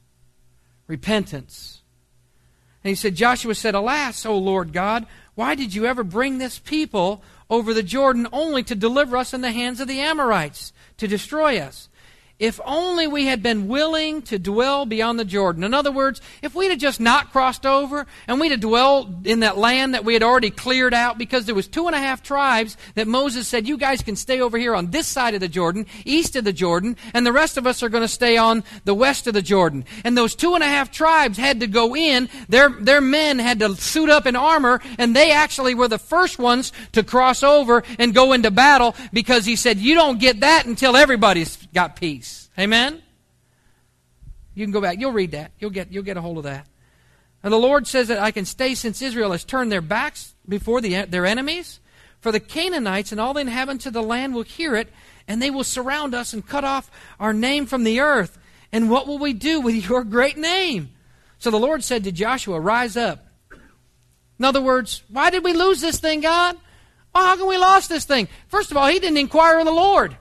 [0.87, 1.81] repentance.
[2.83, 5.05] And he said, Joshua said, Alas, O Lord God,
[5.35, 9.41] why did you ever bring this people over the Jordan only to deliver us in
[9.41, 11.89] the hands of the Amorites, to destroy us?
[12.39, 15.63] If only we had been willing to dwell beyond the Jordan.
[15.63, 19.39] In other words, if we'd have just not crossed over and we'd have dwelled in
[19.39, 22.21] that land that we had already cleared out because there was two and a half
[22.21, 25.47] tribes that Moses said, you guys can stay over here on this side of the
[25.47, 28.63] Jordan, east of the Jordan, and the rest of us are going to stay on
[28.85, 29.83] the west of the Jordan.
[30.03, 32.29] And those two and a half tribes had to go in.
[32.49, 36.37] Their, their men had to suit up in armor and they actually were the first
[36.37, 40.67] ones to cross over and go into battle because he said, you don't get that
[40.67, 42.26] until everybody's got peace.
[42.59, 43.01] Amen?
[44.53, 44.99] You can go back.
[44.99, 45.51] You'll read that.
[45.59, 46.67] You'll get, you'll get a hold of that.
[47.43, 50.81] And the Lord says that I can stay since Israel has turned their backs before
[50.81, 51.79] the, their enemies.
[52.19, 54.91] For the Canaanites and all the inhabitants of the land will hear it,
[55.27, 56.89] and they will surround us and cut off
[57.19, 58.39] our name from the earth.
[58.71, 60.89] And what will we do with your great name?
[61.39, 63.25] So the Lord said to Joshua, Rise up.
[64.39, 66.57] In other words, why did we lose this thing, God?
[67.13, 68.27] Well, how can we lost this thing?
[68.47, 70.17] First of all, he didn't inquire of the Lord.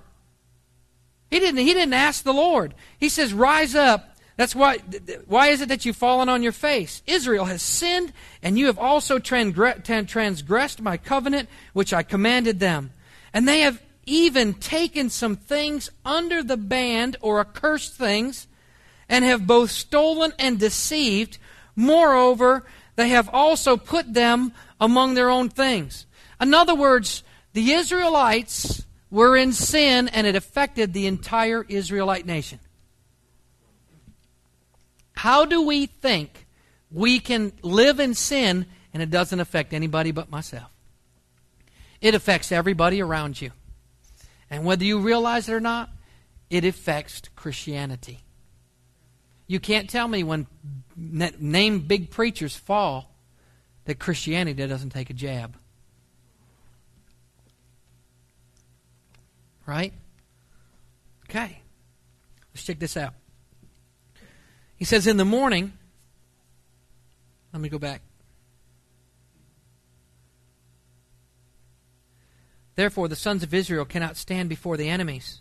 [1.31, 2.75] He didn't, he didn't ask the Lord.
[2.99, 4.17] He says, Rise up.
[4.37, 4.79] That's why,
[5.27, 7.03] why is it that you've fallen on your face?
[7.07, 8.12] Israel has sinned,
[8.43, 12.91] and you have also transgressed my covenant, which I commanded them.
[13.33, 18.47] And they have even taken some things under the ban or accursed things,
[19.09, 21.39] and have both stolen and deceived.
[21.75, 22.65] Moreover,
[22.97, 26.07] they have also put them among their own things.
[26.41, 28.86] In other words, the Israelites
[29.16, 32.61] were in sin, and it affected the entire Israelite nation.
[35.14, 36.46] How do we think
[36.90, 40.70] we can live in sin and it doesn't affect anybody but myself?
[42.02, 43.52] It affects everybody around you.
[44.50, 45.88] And whether you realize it or not,
[46.50, 48.20] it affects Christianity.
[49.46, 50.46] You can't tell me when
[50.94, 53.16] name big preachers fall
[53.87, 55.57] that Christianity doesn't take a jab.
[59.66, 59.92] Right?
[61.29, 61.61] Okay.
[62.55, 63.14] Let's check this out.
[64.76, 65.72] He says, In the morning,
[67.52, 68.02] let me go back.
[72.76, 75.40] Therefore, the sons of Israel cannot stand before the enemies.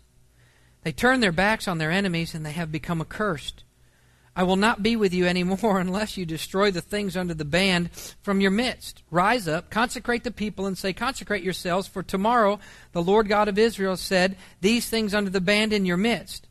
[0.82, 3.62] They turn their backs on their enemies, and they have become accursed.
[4.38, 7.46] I will not be with you any more unless you destroy the things under the
[7.46, 7.90] ban
[8.22, 9.02] from your midst.
[9.10, 12.60] Rise up, consecrate the people, and say, Consecrate yourselves, for tomorrow
[12.92, 16.46] the Lord God of Israel said, These things under the ban in your midst.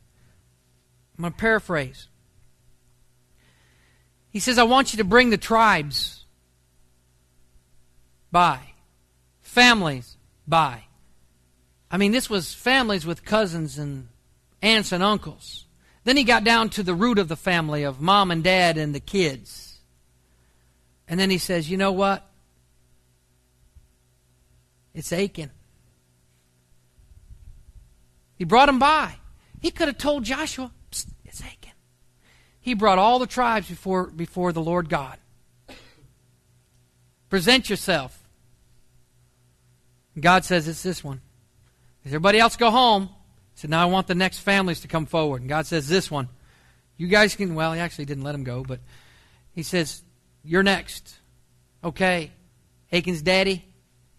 [1.16, 2.08] I'm going to paraphrase.
[4.30, 6.24] He says, I want you to bring the tribes
[8.30, 8.60] by,
[9.40, 10.82] families by.
[11.90, 14.08] I mean, this was families with cousins and
[14.60, 15.65] aunts and uncles.
[16.06, 18.94] Then he got down to the root of the family of mom and dad and
[18.94, 19.80] the kids.
[21.06, 22.24] And then he says, You know what?
[24.94, 25.50] It's Achan.
[28.36, 29.16] He brought him by.
[29.60, 31.66] He could have told Joshua, It's Achan
[32.66, 35.18] he brought all the tribes before, before the Lord God.
[37.30, 38.20] Present yourself.
[40.18, 41.20] God says it's this one.
[42.02, 43.08] Does everybody else go home?
[43.56, 45.40] Said, now I want the next families to come forward.
[45.40, 46.28] And God says, this one.
[46.98, 48.80] You guys can, well, he actually didn't let him go, but
[49.52, 50.02] he says,
[50.44, 51.16] you're next.
[51.82, 52.30] Okay.
[52.92, 53.64] Achan's daddy,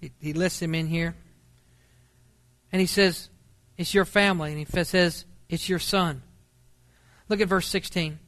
[0.02, 1.16] he, he lists him in here.
[2.72, 3.30] And he says,
[3.78, 4.52] it's your family.
[4.52, 6.24] And he says, it's your son.
[7.30, 8.20] Look at verse 16.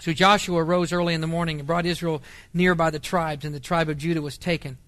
[0.00, 3.54] So Joshua rose early in the morning and brought Israel near by the tribes, and
[3.54, 4.78] the tribe of Judah was taken.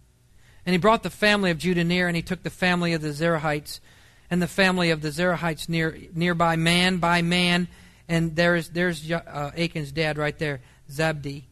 [0.65, 3.11] And he brought the family of Judah near, and he took the family of the
[3.11, 3.79] Zerahites
[4.31, 7.69] and the family of the Zerahites near nearby, man by man.
[8.09, 10.61] And there's there's uh, Achan's dad right there,
[10.91, 11.45] Zabdi.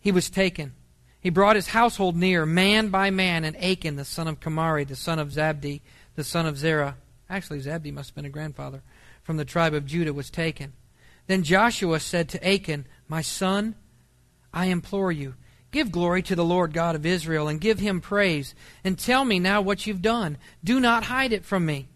[0.00, 0.74] He was taken.
[1.20, 4.94] He brought his household near, man by man, and Achan, the son of Kamari, the
[4.94, 5.80] son of Zabdi,
[6.14, 6.96] the son of Zerah.
[7.28, 8.82] Actually, Zabdi must have been a grandfather
[9.24, 10.72] from the tribe of Judah, was taken.
[11.26, 13.74] Then Joshua said to Achan, My son,
[14.54, 15.34] I implore you,
[15.76, 19.38] give glory to the Lord God of Israel, and give him praise, and tell me
[19.38, 20.38] now what you've done.
[20.64, 21.86] Do not hide it from me.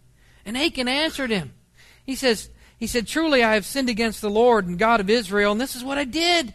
[0.45, 1.55] And Achan answered him.
[2.05, 5.53] He says, he said, Truly I have sinned against the Lord and God of Israel,
[5.53, 6.53] and this is what I did.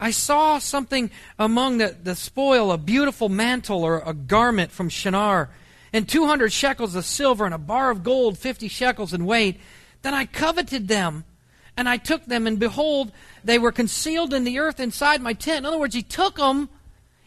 [0.00, 5.48] I saw something among the, the spoil, a beautiful mantle or a garment from Shinar,
[5.92, 9.60] and 200 shekels of silver, and a bar of gold, 50 shekels in weight.
[10.02, 11.22] Then I coveted them
[11.76, 13.12] and I took them, and behold,
[13.44, 15.58] they were concealed in the earth inside my tent.
[15.58, 16.68] In other words, he took them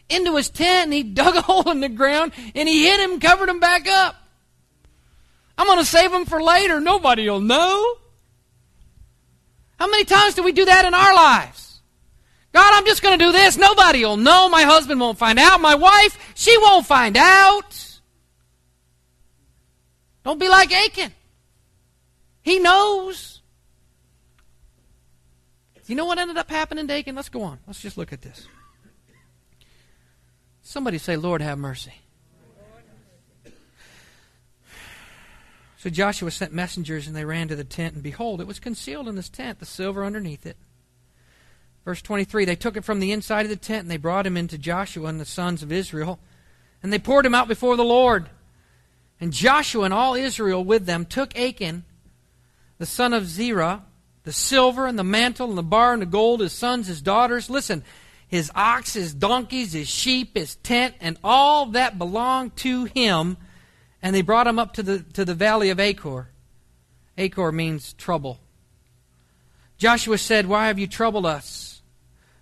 [0.08, 3.20] into his tent, and he dug a hole in the ground, and he hid him,
[3.20, 4.16] covered them back up.
[5.58, 6.80] I'm going to save them for later.
[6.80, 7.96] Nobody will know.
[9.78, 11.80] How many times do we do that in our lives?
[12.52, 13.58] God, I'm just going to do this.
[13.58, 14.48] Nobody will know.
[14.48, 15.60] My husband won't find out.
[15.60, 18.00] My wife, she won't find out.
[20.24, 21.12] Don't be like Achan.
[22.42, 23.35] He knows.
[25.86, 27.14] You know what ended up happening, Dakin?
[27.14, 27.58] Let's go on.
[27.66, 28.48] Let's just look at this.
[30.62, 31.94] Somebody say, Lord, have mercy.
[35.78, 39.06] So Joshua sent messengers, and they ran to the tent, and behold, it was concealed
[39.06, 40.56] in this tent, the silver underneath it.
[41.84, 44.36] Verse 23 They took it from the inside of the tent, and they brought him
[44.36, 46.18] into Joshua and the sons of Israel,
[46.82, 48.28] and they poured him out before the Lord.
[49.20, 51.84] And Joshua and all Israel with them took Achan,
[52.78, 53.84] the son of Zerah,
[54.26, 57.48] the silver and the mantle and the bar and the gold, his sons, his daughters.
[57.48, 57.84] Listen,
[58.26, 63.36] his ox, his donkeys, his sheep, his tent, and all that belonged to him.
[64.02, 66.28] And they brought him up to the, to the valley of Achor.
[67.16, 68.40] Achor means trouble.
[69.78, 71.80] Joshua said, Why have you troubled us?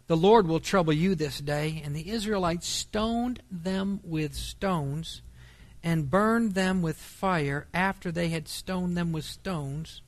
[0.06, 1.82] The Lord will trouble you this day.
[1.84, 5.20] And the Israelites stoned them with stones
[5.82, 10.00] and burned them with fire after they had stoned them with stones.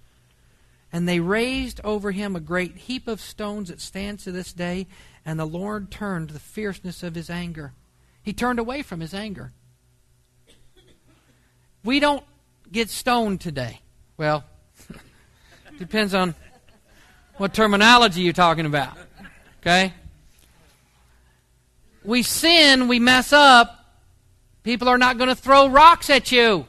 [0.97, 4.87] And they raised over him a great heap of stones that stands to this day,
[5.27, 7.75] and the Lord turned the fierceness of his anger.
[8.23, 9.53] He turned away from his anger.
[11.85, 12.25] We don't
[12.73, 13.83] get stoned today.
[14.17, 14.45] Well,
[15.79, 16.35] depends on
[17.37, 18.97] what terminology you're talking about.
[19.61, 19.93] Okay?
[22.05, 24.01] We sin, we mess up.
[24.63, 26.67] People are not going to throw rocks at you.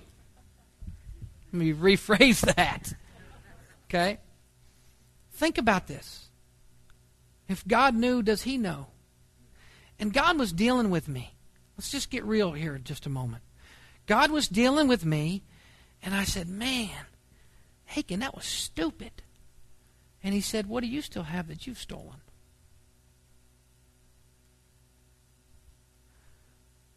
[1.53, 2.93] Let me rephrase that.
[3.89, 4.19] Okay?
[5.31, 6.29] Think about this.
[7.47, 8.87] If God knew, does He know?
[9.99, 11.33] And God was dealing with me.
[11.77, 13.43] Let's just get real here just a moment.
[14.05, 15.43] God was dealing with me,
[16.01, 16.89] and I said, Man,
[17.85, 19.11] Hakin, that was stupid.
[20.23, 22.21] And he said, What do you still have that you've stolen?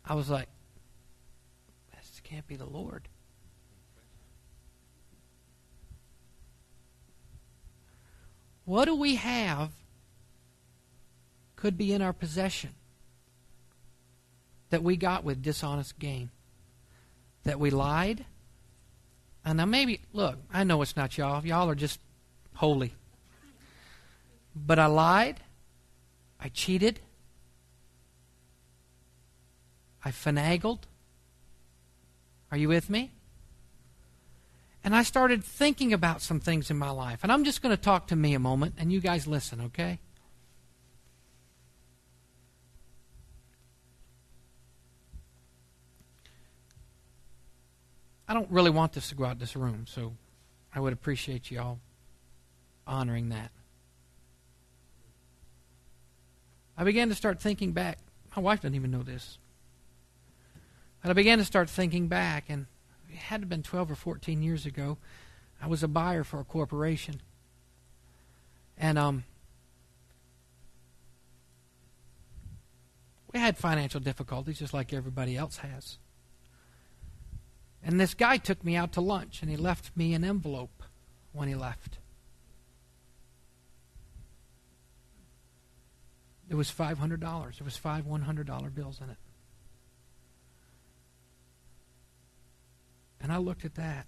[0.04, 0.48] I was like,
[1.94, 3.08] This can't be the Lord.
[8.70, 9.70] What do we have
[11.56, 12.70] could be in our possession
[14.68, 16.30] that we got with dishonest gain?
[17.42, 18.26] That we lied?
[19.44, 21.44] And now maybe, look, I know it's not y'all.
[21.44, 21.98] Y'all are just
[22.54, 22.92] holy.
[24.54, 25.40] But I lied.
[26.38, 27.00] I cheated.
[30.04, 30.82] I finagled.
[32.52, 33.10] Are you with me?
[34.82, 37.20] And I started thinking about some things in my life.
[37.22, 39.98] And I'm just going to talk to me a moment, and you guys listen, okay?
[48.26, 50.14] I don't really want this to go out this room, so
[50.74, 51.80] I would appreciate you all
[52.86, 53.50] honoring that.
[56.78, 57.98] I began to start thinking back.
[58.34, 59.38] My wife doesn't even know this.
[61.02, 62.66] But I began to start thinking back, and
[63.10, 64.98] it had been 12 or 14 years ago.
[65.60, 67.20] I was a buyer for a corporation.
[68.78, 69.24] And um,
[73.32, 75.98] we had financial difficulties just like everybody else has.
[77.82, 80.82] And this guy took me out to lunch, and he left me an envelope
[81.32, 81.98] when he left.
[86.48, 87.60] It was $500.
[87.60, 89.16] It was five $100 bills in it.
[93.20, 94.06] And I looked at that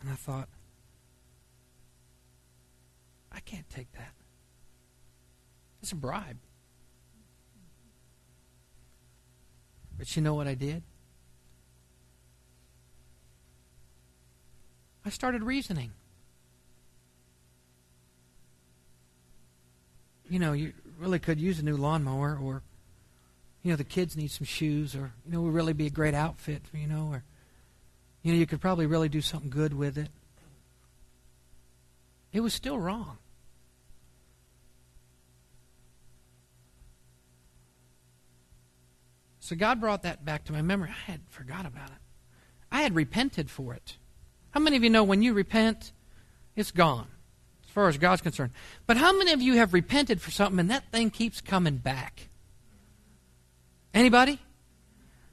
[0.00, 0.48] and I thought,
[3.32, 4.12] I can't take that.
[5.82, 6.38] It's a bribe.
[9.96, 10.82] But you know what I did?
[15.04, 15.92] I started reasoning.
[20.28, 22.62] You know, you really could use a new lawnmower, or
[23.62, 26.14] you know, the kids need some shoes, or you know, would really be a great
[26.14, 27.24] outfit, you know, or
[28.28, 30.10] you know, you could probably really do something good with it.
[32.30, 33.16] It was still wrong.
[39.40, 40.90] So God brought that back to my memory.
[40.90, 41.96] I had forgot about it.
[42.70, 43.96] I had repented for it.
[44.50, 45.92] How many of you know when you repent,
[46.54, 47.06] it's gone?
[47.64, 48.52] as far as God's concerned.
[48.86, 52.28] But how many of you have repented for something and that thing keeps coming back?
[53.92, 54.38] Anybody?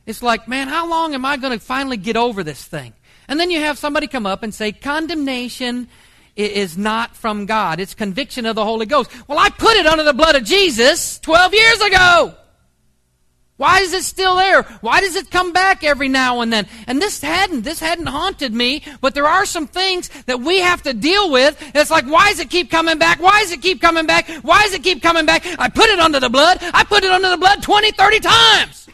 [0.06, 2.94] It's like, man, how long am I going to finally get over this thing?
[3.28, 5.88] And then you have somebody come up and say, condemnation
[6.36, 7.80] is not from God.
[7.80, 9.10] It's conviction of the Holy Ghost.
[9.28, 12.36] Well, I put it under the blood of Jesus 12 years ago.
[13.58, 14.64] Why is it still there?
[14.82, 16.68] Why does it come back every now and then?
[16.88, 20.84] And this hadn't, this hadn't haunted me, but there are some things that we have
[20.84, 21.58] to deal with.
[21.74, 23.22] It's like, why does it keep coming back?
[23.22, 24.28] Why does it keep coming back?
[24.42, 25.46] Why does it keep coming back?
[25.58, 26.58] I put it under the blood.
[26.74, 28.85] I put it under the blood 20, 30 times.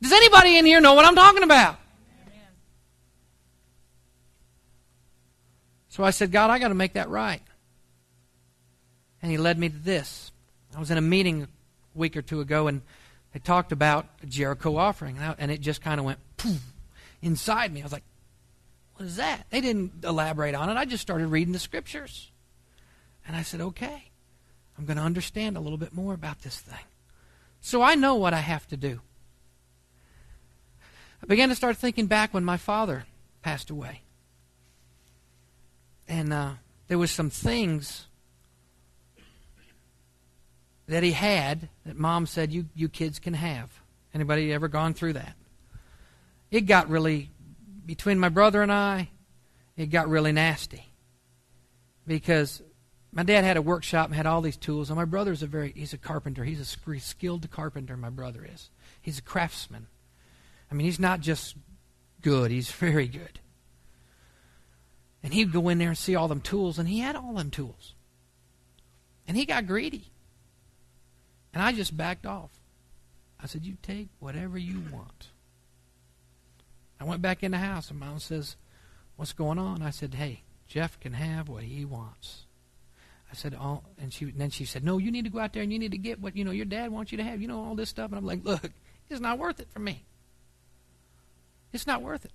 [0.00, 1.78] Does anybody in here know what I'm talking about?
[5.88, 7.42] So I said, God, I got to make that right.
[9.20, 10.30] And he led me to this.
[10.76, 11.48] I was in a meeting a
[11.98, 12.82] week or two ago, and
[13.32, 16.62] they talked about Jericho offering, and, and it just kind of went poof
[17.20, 17.80] inside me.
[17.80, 18.04] I was like,
[18.94, 19.46] what is that?
[19.50, 20.76] They didn't elaborate on it.
[20.76, 22.30] I just started reading the scriptures.
[23.26, 24.04] And I said, okay,
[24.78, 26.84] I'm going to understand a little bit more about this thing.
[27.60, 29.00] So I know what I have to do.
[31.22, 33.04] I began to start thinking back when my father
[33.42, 34.02] passed away.
[36.06, 36.52] And uh,
[36.88, 38.06] there was some things
[40.86, 43.70] that he had that mom said you, you kids can have.
[44.14, 45.34] Anybody ever gone through that?
[46.50, 47.30] It got really,
[47.84, 49.10] between my brother and I,
[49.76, 50.86] it got really nasty.
[52.06, 52.62] Because
[53.12, 55.72] my dad had a workshop and had all these tools, and my brother's a very,
[55.76, 56.44] he's a carpenter.
[56.44, 58.70] He's a skilled carpenter, my brother is.
[59.02, 59.88] He's a craftsman.
[60.70, 61.56] I mean, he's not just
[62.22, 63.40] good, he's very good.
[65.22, 67.50] And he'd go in there and see all them tools, and he had all them
[67.50, 67.94] tools.
[69.26, 70.10] And he got greedy.
[71.52, 72.50] And I just backed off.
[73.42, 75.28] I said, You take whatever you want.
[77.00, 78.56] I went back in the house, and Mom says,
[79.16, 79.82] What's going on?
[79.82, 82.44] I said, Hey, Jeff can have what he wants.
[83.30, 85.52] I said, "Oh," and she and then she said, "No, you need to go out
[85.52, 87.42] there and you need to get what you know your dad wants you to have.
[87.42, 88.70] You know all this stuff." And I'm like, "Look,
[89.10, 90.04] it's not worth it for me.
[91.72, 92.32] It's not worth it."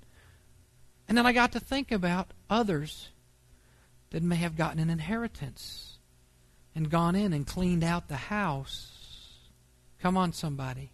[1.07, 3.09] And then I got to think about others
[4.11, 5.97] that may have gotten an inheritance
[6.75, 9.49] and gone in and cleaned out the house.
[10.01, 10.91] Come on, somebody.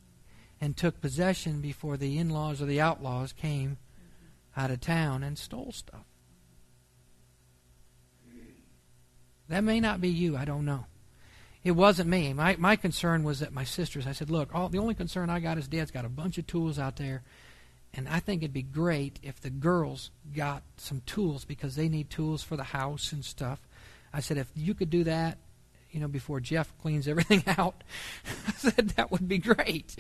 [0.62, 3.78] And took possession before the in laws or the outlaws came
[4.58, 6.06] out of town and stole stuff.
[9.48, 10.38] That may not be you.
[10.38, 10.86] I don't know.
[11.64, 12.34] It wasn't me.
[12.34, 15.40] My, my concern was that my sisters, I said, look, all, the only concern I
[15.40, 17.24] got is dad's got a bunch of tools out there.
[17.94, 22.10] And I think it'd be great if the girls got some tools because they need
[22.10, 23.60] tools for the house and stuff.
[24.14, 25.38] I said, if you could do that,
[25.92, 27.84] you know, before Jeff cleans everything out,
[28.48, 29.96] I said that would be great.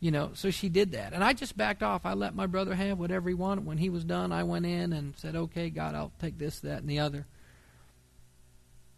[0.00, 1.12] You know, so she did that.
[1.12, 2.04] And I just backed off.
[2.04, 3.64] I let my brother have whatever he wanted.
[3.64, 6.80] When he was done, I went in and said, okay, God, I'll take this, that,
[6.80, 7.26] and the other.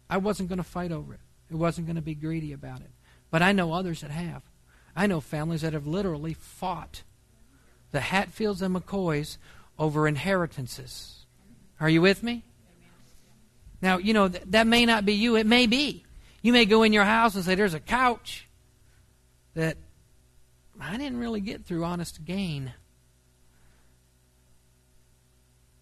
[0.09, 1.19] I wasn't going to fight over it.
[1.49, 2.91] It wasn't going to be greedy about it.
[3.31, 4.43] But I know others that have.
[4.95, 7.03] I know families that have literally fought
[7.91, 9.37] the Hatfields and McCoys
[9.77, 11.25] over inheritances.
[11.79, 12.43] Are you with me?
[13.81, 15.35] Now, you know, th- that may not be you.
[15.35, 16.03] It may be.
[16.41, 18.47] You may go in your house and say, There's a couch
[19.53, 19.77] that
[20.79, 22.73] I didn't really get through honest gain.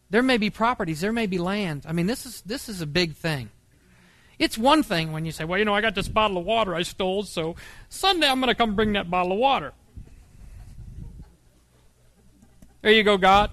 [0.10, 1.86] There may be properties, there may be land.
[1.88, 3.50] I mean, this is this is a big thing.
[4.40, 6.74] It's one thing when you say, "Well, you know, I got this bottle of water
[6.74, 7.56] I stole, so
[7.90, 9.74] Sunday I'm going to come bring that bottle of water."
[12.88, 13.52] There you go, God.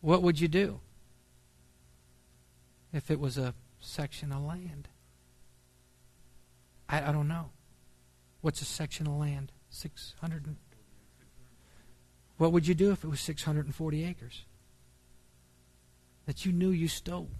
[0.00, 0.80] What would you do
[2.92, 4.88] if it was a section of land?
[6.88, 7.50] I, I don't know.
[8.40, 9.52] What's a section of land?
[9.70, 10.46] 600.
[10.46, 10.56] And,
[12.38, 14.46] what would you do if it was 640 acres?
[16.26, 17.30] That you knew you stole.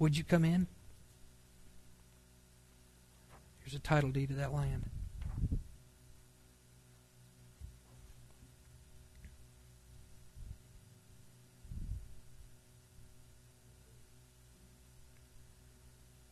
[0.00, 0.66] Would you come in?
[3.60, 4.90] Here's a title deed to that land.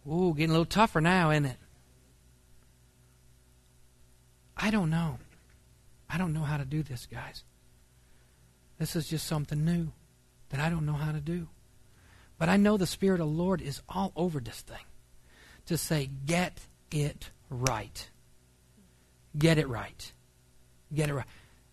[0.08, 1.56] Ooh, getting a little tougher now, isn't it?
[4.56, 5.18] I don't know.
[6.08, 7.42] I don't know how to do this, guys.
[8.78, 9.92] This is just something new
[10.50, 11.48] that I don't know how to do.
[12.38, 14.84] But I know the Spirit of the Lord is all over this thing
[15.66, 18.08] to say, get it right.
[19.36, 20.12] Get it right.
[20.94, 21.26] Get it right.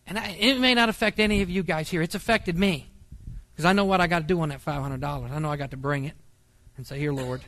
[0.07, 2.01] And I, it may not affect any of you guys here.
[2.01, 2.89] It's affected me.
[3.53, 5.31] Because I know what I got to do on that $500.
[5.31, 6.15] I know I got to bring it
[6.75, 7.41] and say, Here, Lord,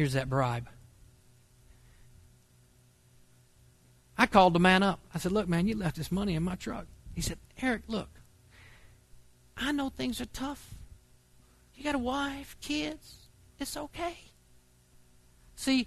[0.00, 0.66] here's that bribe.
[4.16, 4.98] I called the man up.
[5.14, 6.86] I said, Look, man, you left this money in my truck.
[7.14, 8.08] He said, Eric, look,
[9.58, 10.72] I know things are tough.
[11.74, 13.28] You got a wife, kids.
[13.58, 14.16] It's okay.
[15.54, 15.86] See,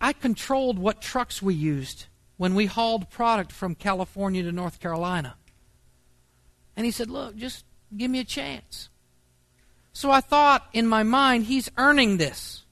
[0.00, 2.06] I controlled what trucks we used
[2.38, 5.36] when we hauled product from California to North Carolina.
[6.76, 7.64] And he said, Look, just
[7.96, 8.88] give me a chance.
[9.94, 12.64] So I thought in my mind, he's earning this.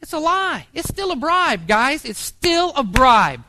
[0.00, 0.66] It's a lie.
[0.72, 2.04] It's still a bribe, guys.
[2.04, 3.42] It's still a bribe.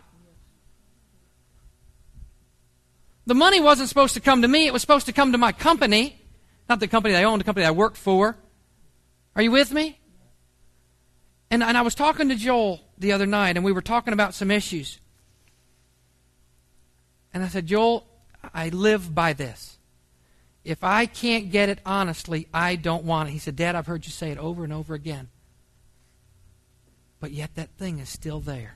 [3.28, 5.52] The money wasn't supposed to come to me, it was supposed to come to my
[5.52, 6.20] company.
[6.68, 8.38] Not the company I owned, the company I worked for.
[9.36, 10.00] Are you with me?
[11.50, 14.34] And, and I was talking to Joel the other night, and we were talking about
[14.34, 15.00] some issues.
[17.34, 18.08] And I said, Joel,
[18.54, 19.71] I live by this.
[20.64, 23.32] If I can't get it honestly, I don't want it.
[23.32, 25.30] He said, Dad, I've heard you say it over and over again
[27.22, 28.76] but yet that thing is still there.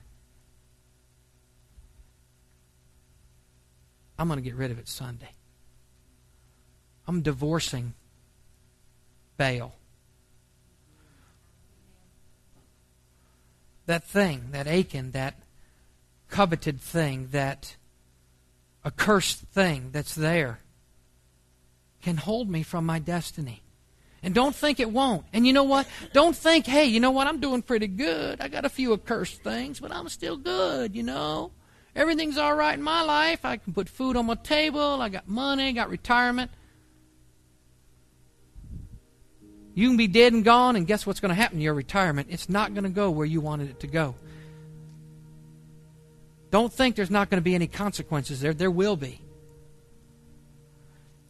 [4.17, 5.31] I'm going to get rid of it Sunday.
[7.07, 7.95] I'm divorcing
[9.36, 9.75] Baal.
[13.88, 15.39] That thing, that Achan, that
[16.29, 17.75] coveted thing, that
[18.86, 20.59] accursed thing that's there
[22.06, 23.64] can hold me from my destiny.
[24.22, 25.26] And don't think it won't.
[25.34, 25.88] And you know what?
[26.14, 27.26] Don't think, hey, you know what?
[27.26, 28.39] I'm doing pretty good.
[28.39, 31.51] I got a few accursed things, but I'm still good, you know?
[31.95, 33.43] Everything's all right in my life.
[33.43, 35.01] I can put food on my table.
[35.01, 36.51] I got money, got retirement.
[39.74, 42.28] You can be dead and gone, and guess what's going to happen to your retirement?
[42.30, 44.14] It's not going to go where you wanted it to go.
[46.51, 48.53] Don't think there's not going to be any consequences there.
[48.53, 49.22] There will be.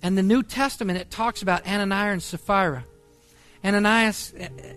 [0.05, 2.85] And the New Testament, it talks about Ananias and Sapphira.
[3.63, 4.73] Ananias eh, eh,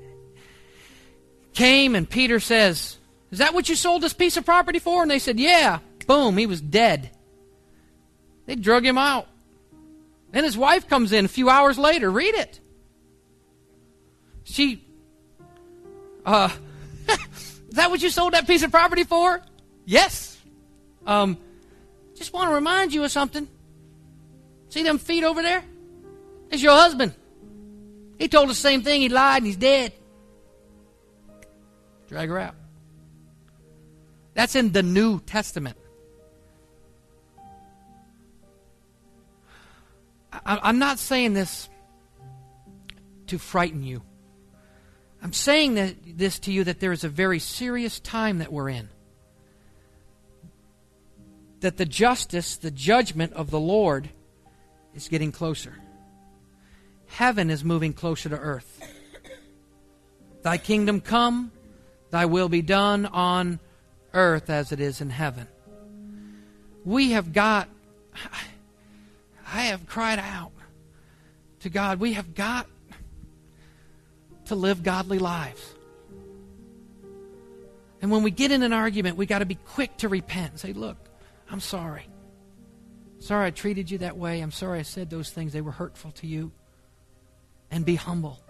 [1.53, 2.97] came, and Peter says,
[3.31, 5.03] Is that what you sold this piece of property for?
[5.03, 5.81] And they said, Yeah.
[6.07, 7.11] Boom, he was dead.
[8.47, 9.29] They drug him out.
[10.31, 12.11] Then his wife comes in a few hours later.
[12.11, 12.59] Read it.
[14.45, 14.83] She,
[16.25, 16.49] uh,
[17.09, 19.43] is that what you sold that piece of property for?
[19.85, 20.39] Yes.
[21.07, 21.37] Um,
[22.15, 23.47] just want to remind you of something.
[24.69, 25.65] See them feet over there?
[26.51, 27.15] It's your husband.
[28.19, 29.01] He told the same thing.
[29.01, 29.93] He lied and he's dead.
[32.09, 32.55] Drag her out.
[34.35, 35.77] That's in the New Testament.
[40.33, 41.69] I, am not saying this
[43.27, 44.03] to frighten you.
[45.23, 48.69] I'm saying that, this to you that there is a very serious time that we're
[48.69, 48.89] in.
[51.61, 54.11] That the justice, the judgment of the Lord
[55.03, 55.75] is getting closer.
[57.07, 58.83] Heaven is moving closer to earth.
[60.43, 61.53] Thy kingdom come,
[62.11, 63.61] thy will be done on
[64.13, 65.47] earth as it is in heaven.
[66.85, 67.69] We have got,
[69.53, 70.53] I have cried out
[71.61, 72.67] to God, we have got
[74.47, 75.75] to live godly lives.
[78.01, 80.61] And when we get in an argument, we got to be quick to repent and
[80.61, 80.97] say, Look,
[81.51, 82.07] I'm sorry.
[83.21, 84.41] Sorry I treated you that way.
[84.41, 85.53] I'm sorry I said those things.
[85.53, 86.53] They were hurtful to you.
[87.71, 88.41] And be humble.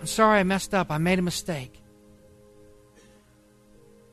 [0.00, 0.90] I'm sorry I messed up.
[0.90, 1.80] I made a mistake.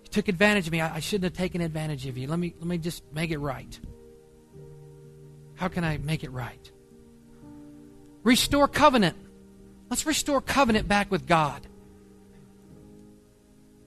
[0.03, 0.81] You took advantage of me.
[0.81, 2.27] I, I shouldn't have taken advantage of you.
[2.27, 3.79] Let me, let me just make it right.
[5.55, 6.71] How can I make it right?
[8.23, 9.17] Restore covenant.
[9.89, 11.67] Let's restore covenant back with God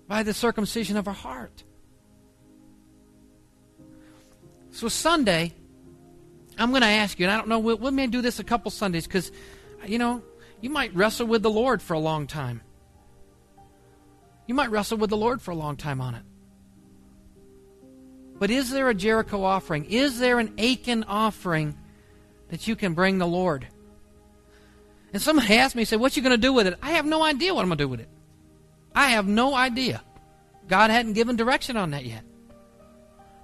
[0.08, 1.64] by the circumcision of our heart.
[4.76, 5.54] So, Sunday,
[6.58, 8.44] I'm going to ask you, and I don't know, we, we may do this a
[8.44, 9.32] couple Sundays because,
[9.86, 10.20] you know,
[10.60, 12.60] you might wrestle with the Lord for a long time.
[14.46, 16.22] You might wrestle with the Lord for a long time on it.
[18.38, 19.86] But is there a Jericho offering?
[19.86, 21.74] Is there an Achan offering
[22.50, 23.66] that you can bring the Lord?
[25.14, 26.74] And somebody asked me, said, What you going to do with it?
[26.82, 28.10] I have no idea what I'm going to do with it.
[28.94, 30.02] I have no idea.
[30.68, 32.25] God hadn't given direction on that yet.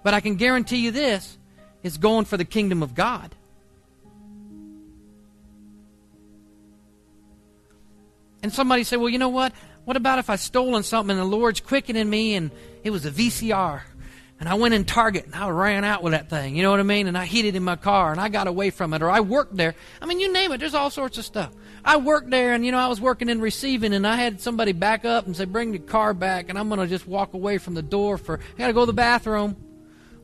[0.03, 1.38] But I can guarantee you this
[1.82, 3.34] it's going for the kingdom of God.
[8.42, 9.53] And somebody said, Well, you know what?
[9.84, 12.50] What about if I stolen something and the Lord's quickening me and
[12.84, 13.82] it was a VCR?
[14.38, 16.80] And I went in Target and I ran out with that thing, you know what
[16.80, 17.07] I mean?
[17.07, 19.00] And I hid it in my car and I got away from it.
[19.00, 19.74] Or I worked there.
[20.00, 21.53] I mean, you name it, there's all sorts of stuff.
[21.84, 24.72] I worked there and, you know, I was working in receiving and I had somebody
[24.72, 27.59] back up and say, bring the car back and I'm going to just walk away
[27.59, 29.57] from the door for, I got to go to the bathroom.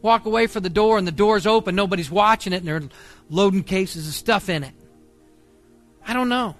[0.00, 2.82] Walk away from the door and the door's open, nobody's watching it and they're
[3.28, 4.74] loading cases of stuff in it.
[6.06, 6.56] I don't know.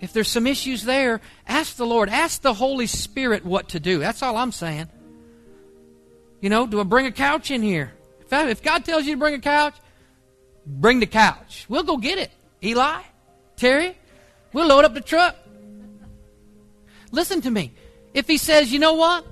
[0.00, 2.08] If there's some issues there, ask the Lord.
[2.08, 3.98] Ask the Holy Spirit what to do.
[3.98, 4.88] That's all I'm saying.
[6.40, 7.92] You know, do I bring a couch in here?
[8.20, 9.74] If, I, if God tells you to bring a couch,
[10.66, 11.66] bring the couch.
[11.68, 12.30] We'll go get it.
[12.62, 13.00] Eli,
[13.56, 13.96] Terry,
[14.52, 15.36] we'll load up the truck.
[17.12, 17.72] Listen to me.
[18.14, 19.26] If he says, you know what?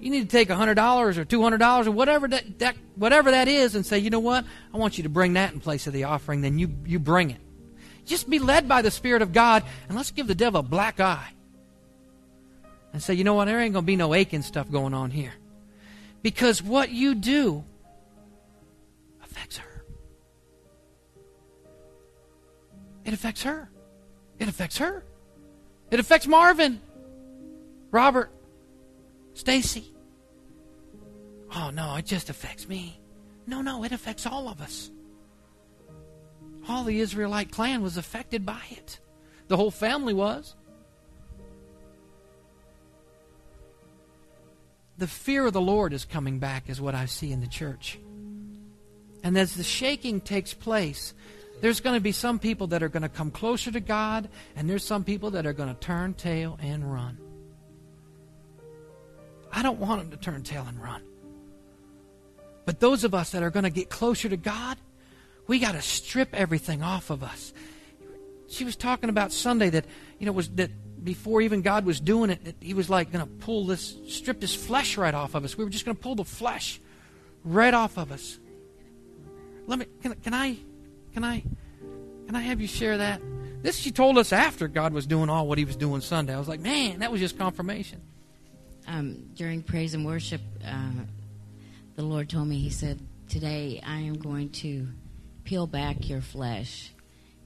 [0.00, 3.84] You need to take $100 or $200 or whatever that, that, whatever that is and
[3.84, 4.44] say, you know what?
[4.72, 6.40] I want you to bring that in place of the offering.
[6.40, 7.40] Then you, you bring it.
[8.04, 11.00] Just be led by the Spirit of God and let's give the devil a black
[11.00, 11.32] eye.
[12.92, 13.46] And say, you know what?
[13.46, 15.34] There ain't going to be no Achan stuff going on here.
[16.22, 17.64] Because what you do
[19.22, 19.84] affects her.
[23.04, 23.68] It affects her.
[24.38, 25.04] It affects her.
[25.90, 26.80] It affects Marvin,
[27.90, 28.30] Robert,
[29.38, 29.94] Stacy.
[31.54, 33.00] Oh, no, it just affects me.
[33.46, 34.90] No, no, it affects all of us.
[36.68, 38.98] All the Israelite clan was affected by it.
[39.46, 40.56] The whole family was.
[44.98, 48.00] the fear of the Lord is coming back, is what I see in the church.
[49.22, 51.14] And as the shaking takes place,
[51.60, 54.68] there's going to be some people that are going to come closer to God, and
[54.68, 57.16] there's some people that are going to turn tail and run.
[59.52, 61.02] I don't want them to turn tail and run.
[62.64, 64.76] But those of us that are going to get closer to God,
[65.48, 67.52] We got to strip everything off of us.
[68.48, 69.86] She was talking about Sunday that,
[70.18, 70.70] you know, was that
[71.02, 74.54] before even God was doing it, he was like going to pull this, strip this
[74.54, 75.56] flesh right off of us.
[75.56, 76.80] We were just going to pull the flesh
[77.44, 78.38] right off of us.
[79.66, 80.56] Let me, can, can I,
[81.14, 81.42] can I,
[82.26, 83.22] can I have you share that?
[83.62, 86.34] This she told us after God was doing all what he was doing Sunday.
[86.34, 88.02] I was like, man, that was just confirmation.
[88.88, 90.92] Um, during praise and worship, uh,
[91.96, 94.88] the Lord told me, He said, Today I am going to
[95.44, 96.90] peel back your flesh.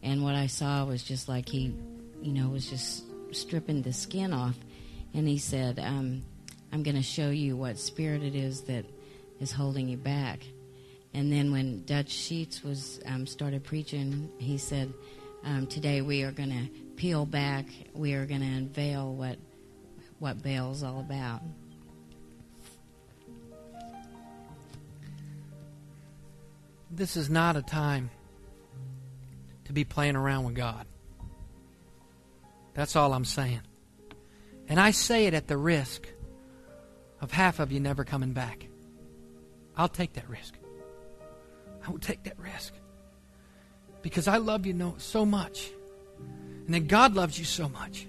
[0.04, 1.74] And what I saw was just like He,
[2.22, 4.54] you know, was just stripping the skin off.
[5.14, 6.22] And He said, um,
[6.72, 8.84] I'm going to show you what spirit it is that
[9.40, 10.38] is holding you back.
[11.12, 14.92] And then when Dutch Sheets was um, started preaching, he said,
[15.44, 17.66] um, "Today we are going to peel back.
[17.92, 19.36] We are going to unveil what
[20.22, 21.42] what Baal's all about."
[26.90, 28.10] This is not a time
[29.64, 30.86] to be playing around with God.
[32.74, 33.62] That's all I'm saying.
[34.68, 36.06] And I say it at the risk
[37.20, 38.68] of half of you never coming back.
[39.76, 40.54] I'll take that risk.
[41.84, 42.74] I will take that risk.
[44.02, 45.70] Because I love you so much.
[46.18, 48.06] And then God loves you so much.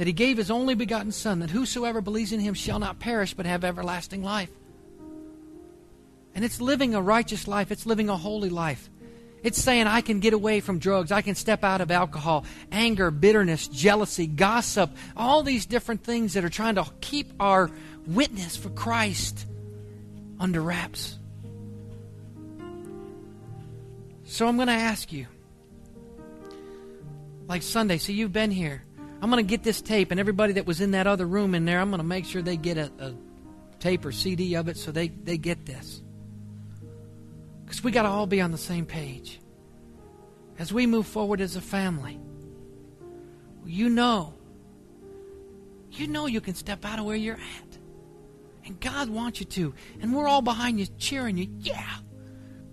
[0.00, 3.34] That He gave His only begotten Son, that whosoever believes in Him shall not perish
[3.34, 4.48] but have everlasting life.
[6.34, 8.88] And it's living a righteous life, it's living a holy life.
[9.42, 13.10] It's saying I can get away from drugs, I can step out of alcohol, anger,
[13.10, 17.70] bitterness, jealousy, gossip, all these different things that are trying to keep our
[18.06, 19.44] witness for Christ
[20.38, 21.18] under wraps.
[24.24, 25.26] So I'm going to ask you,
[27.48, 28.82] like Sunday, so you've been here.
[29.22, 31.64] I'm going to get this tape, and everybody that was in that other room in
[31.64, 33.14] there, I'm going to make sure they get a, a
[33.78, 36.02] tape or CD of it so they, they get this.
[37.64, 39.40] Because we got to all be on the same page.
[40.58, 42.18] As we move forward as a family,
[43.66, 44.34] you know,
[45.92, 47.78] you know you can step out of where you're at.
[48.64, 49.74] And God wants you to.
[50.00, 51.48] And we're all behind you cheering you.
[51.60, 51.96] Yeah.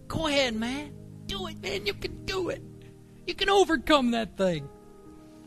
[0.07, 0.93] Go ahead, man.
[1.25, 1.85] Do it, man.
[1.85, 2.61] You can do it.
[3.25, 4.69] You can overcome that thing.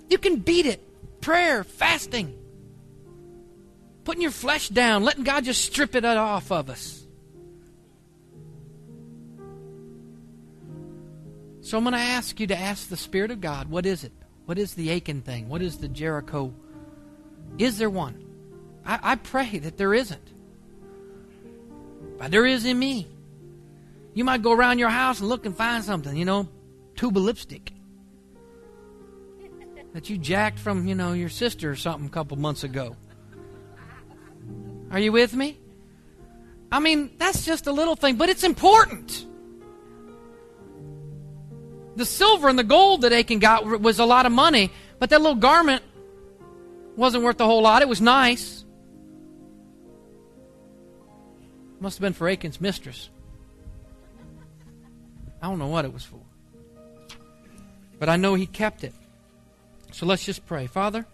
[0.09, 0.87] You can beat it.
[1.21, 2.37] Prayer, fasting,
[4.05, 7.05] putting your flesh down, letting God just strip it off of us.
[11.61, 14.13] So I'm going to ask you to ask the Spirit of God, what is it?
[14.47, 15.49] What is the Achan thing?
[15.49, 16.53] What is the Jericho?
[17.59, 18.25] Is there one?
[18.85, 20.27] I, I pray that there isn't.
[22.19, 23.07] But there is in me.
[24.15, 26.49] You might go around your house and look and find something, you know,
[26.97, 27.73] tube of lipstick
[29.93, 32.97] that you jacked from, you know, your sister or something a couple months ago.
[34.91, 35.59] Are you with me?
[36.73, 39.27] I mean, that's just a little thing, but it's important.
[41.97, 45.21] The silver and the gold that Achan got was a lot of money, but that
[45.21, 45.83] little garment
[46.97, 47.83] wasn't worth a whole lot.
[47.83, 48.65] It was nice.
[51.81, 53.11] Must have been for Achan's mistress.
[55.43, 56.21] I don't know what it was for.
[57.99, 58.95] But I know he kept it.
[59.93, 60.67] So let's just pray.
[60.67, 61.07] Father,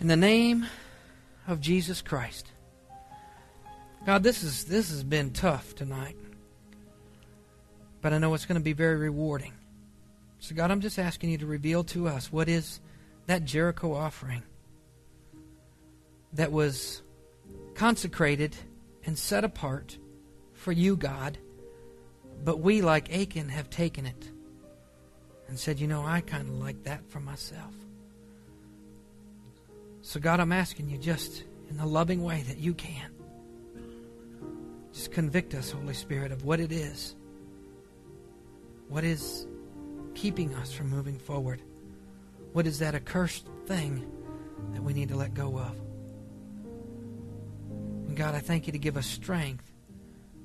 [0.00, 0.66] in the name
[1.46, 2.50] of Jesus Christ.
[4.06, 6.16] God, this is this has been tough tonight.
[8.00, 9.52] But I know it's going to be very rewarding.
[10.38, 12.80] So God, I'm just asking you to reveal to us what is
[13.26, 14.42] that Jericho offering
[16.32, 17.02] that was
[17.74, 18.54] consecrated
[19.04, 19.98] and set apart
[20.52, 21.38] for you, God.
[22.44, 24.30] But we, like Achan, have taken it
[25.48, 27.74] and said, you know, I kind of like that for myself.
[30.02, 33.10] So, God, I'm asking you just in the loving way that you can.
[34.92, 37.14] Just convict us, Holy Spirit, of what it is.
[38.88, 39.46] What is
[40.14, 41.62] keeping us from moving forward?
[42.52, 44.10] What is that accursed thing
[44.72, 45.78] that we need to let go of?
[48.08, 49.70] And God, I thank you to give us strength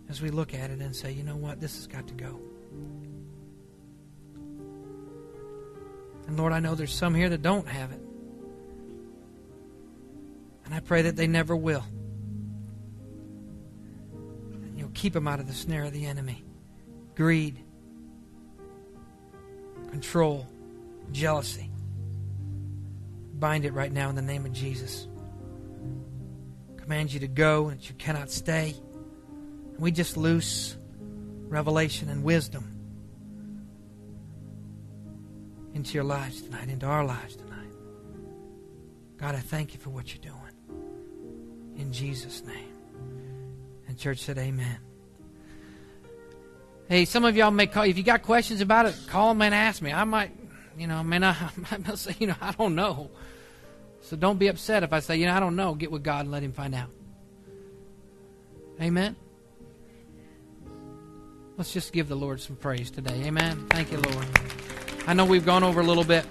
[0.10, 2.40] as we look at it and say, you know what, this has got to go.
[6.28, 8.02] And Lord, I know there's some here that don't have it.
[10.66, 11.84] And I pray that they never will.
[14.14, 16.44] And you'll keep them out of the snare of the enemy.
[17.16, 17.60] Greed,
[19.92, 20.48] control,
[21.12, 21.70] jealousy.
[23.36, 25.08] Bind it right now in the name of Jesus
[26.84, 28.76] commands you to go and that you cannot stay.
[29.72, 30.76] And we just loose
[31.48, 32.73] revelation and wisdom
[35.74, 37.54] into your lives tonight, into our lives tonight.
[39.18, 40.38] God, I thank you for what you're doing.
[41.78, 42.74] In Jesus' name.
[43.88, 44.78] And church said, Amen.
[46.88, 47.84] Hey, some of y'all may call.
[47.84, 49.92] If you got questions about it, call them and ask me.
[49.92, 50.32] I might,
[50.78, 51.38] you know, I may not,
[51.72, 53.10] I might say, you know, I don't know.
[54.02, 55.74] So don't be upset if I say, you know, I don't know.
[55.76, 56.90] Get with God and let Him find out.
[58.82, 59.16] Amen.
[61.58, 63.24] Let's just give the Lord some praise today.
[63.26, 63.68] Amen.
[63.70, 64.28] Thank you, Lord.
[65.06, 66.26] I know we've gone over a little bit.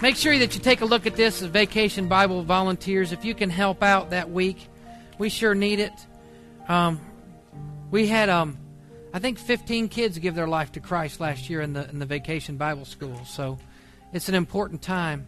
[0.00, 3.12] Make sure that you take a look at this Vacation Bible Volunteers.
[3.12, 4.68] If you can help out that week,
[5.18, 5.92] we sure need it.
[6.68, 7.00] Um,
[7.92, 8.58] we had, um,
[9.12, 12.06] I think, 15 kids give their life to Christ last year in the in the
[12.06, 13.24] Vacation Bible School.
[13.24, 13.58] So
[14.12, 15.24] it's an important time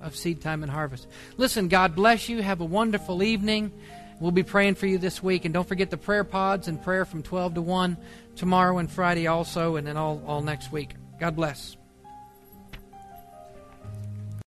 [0.00, 1.06] of seed time and harvest.
[1.36, 2.42] Listen, God bless you.
[2.42, 3.72] Have a wonderful evening.
[4.18, 5.44] We'll be praying for you this week.
[5.44, 7.96] And don't forget the prayer pods and prayer from 12 to 1
[8.34, 10.96] tomorrow and Friday also, and then all, all next week.
[11.20, 11.76] God bless.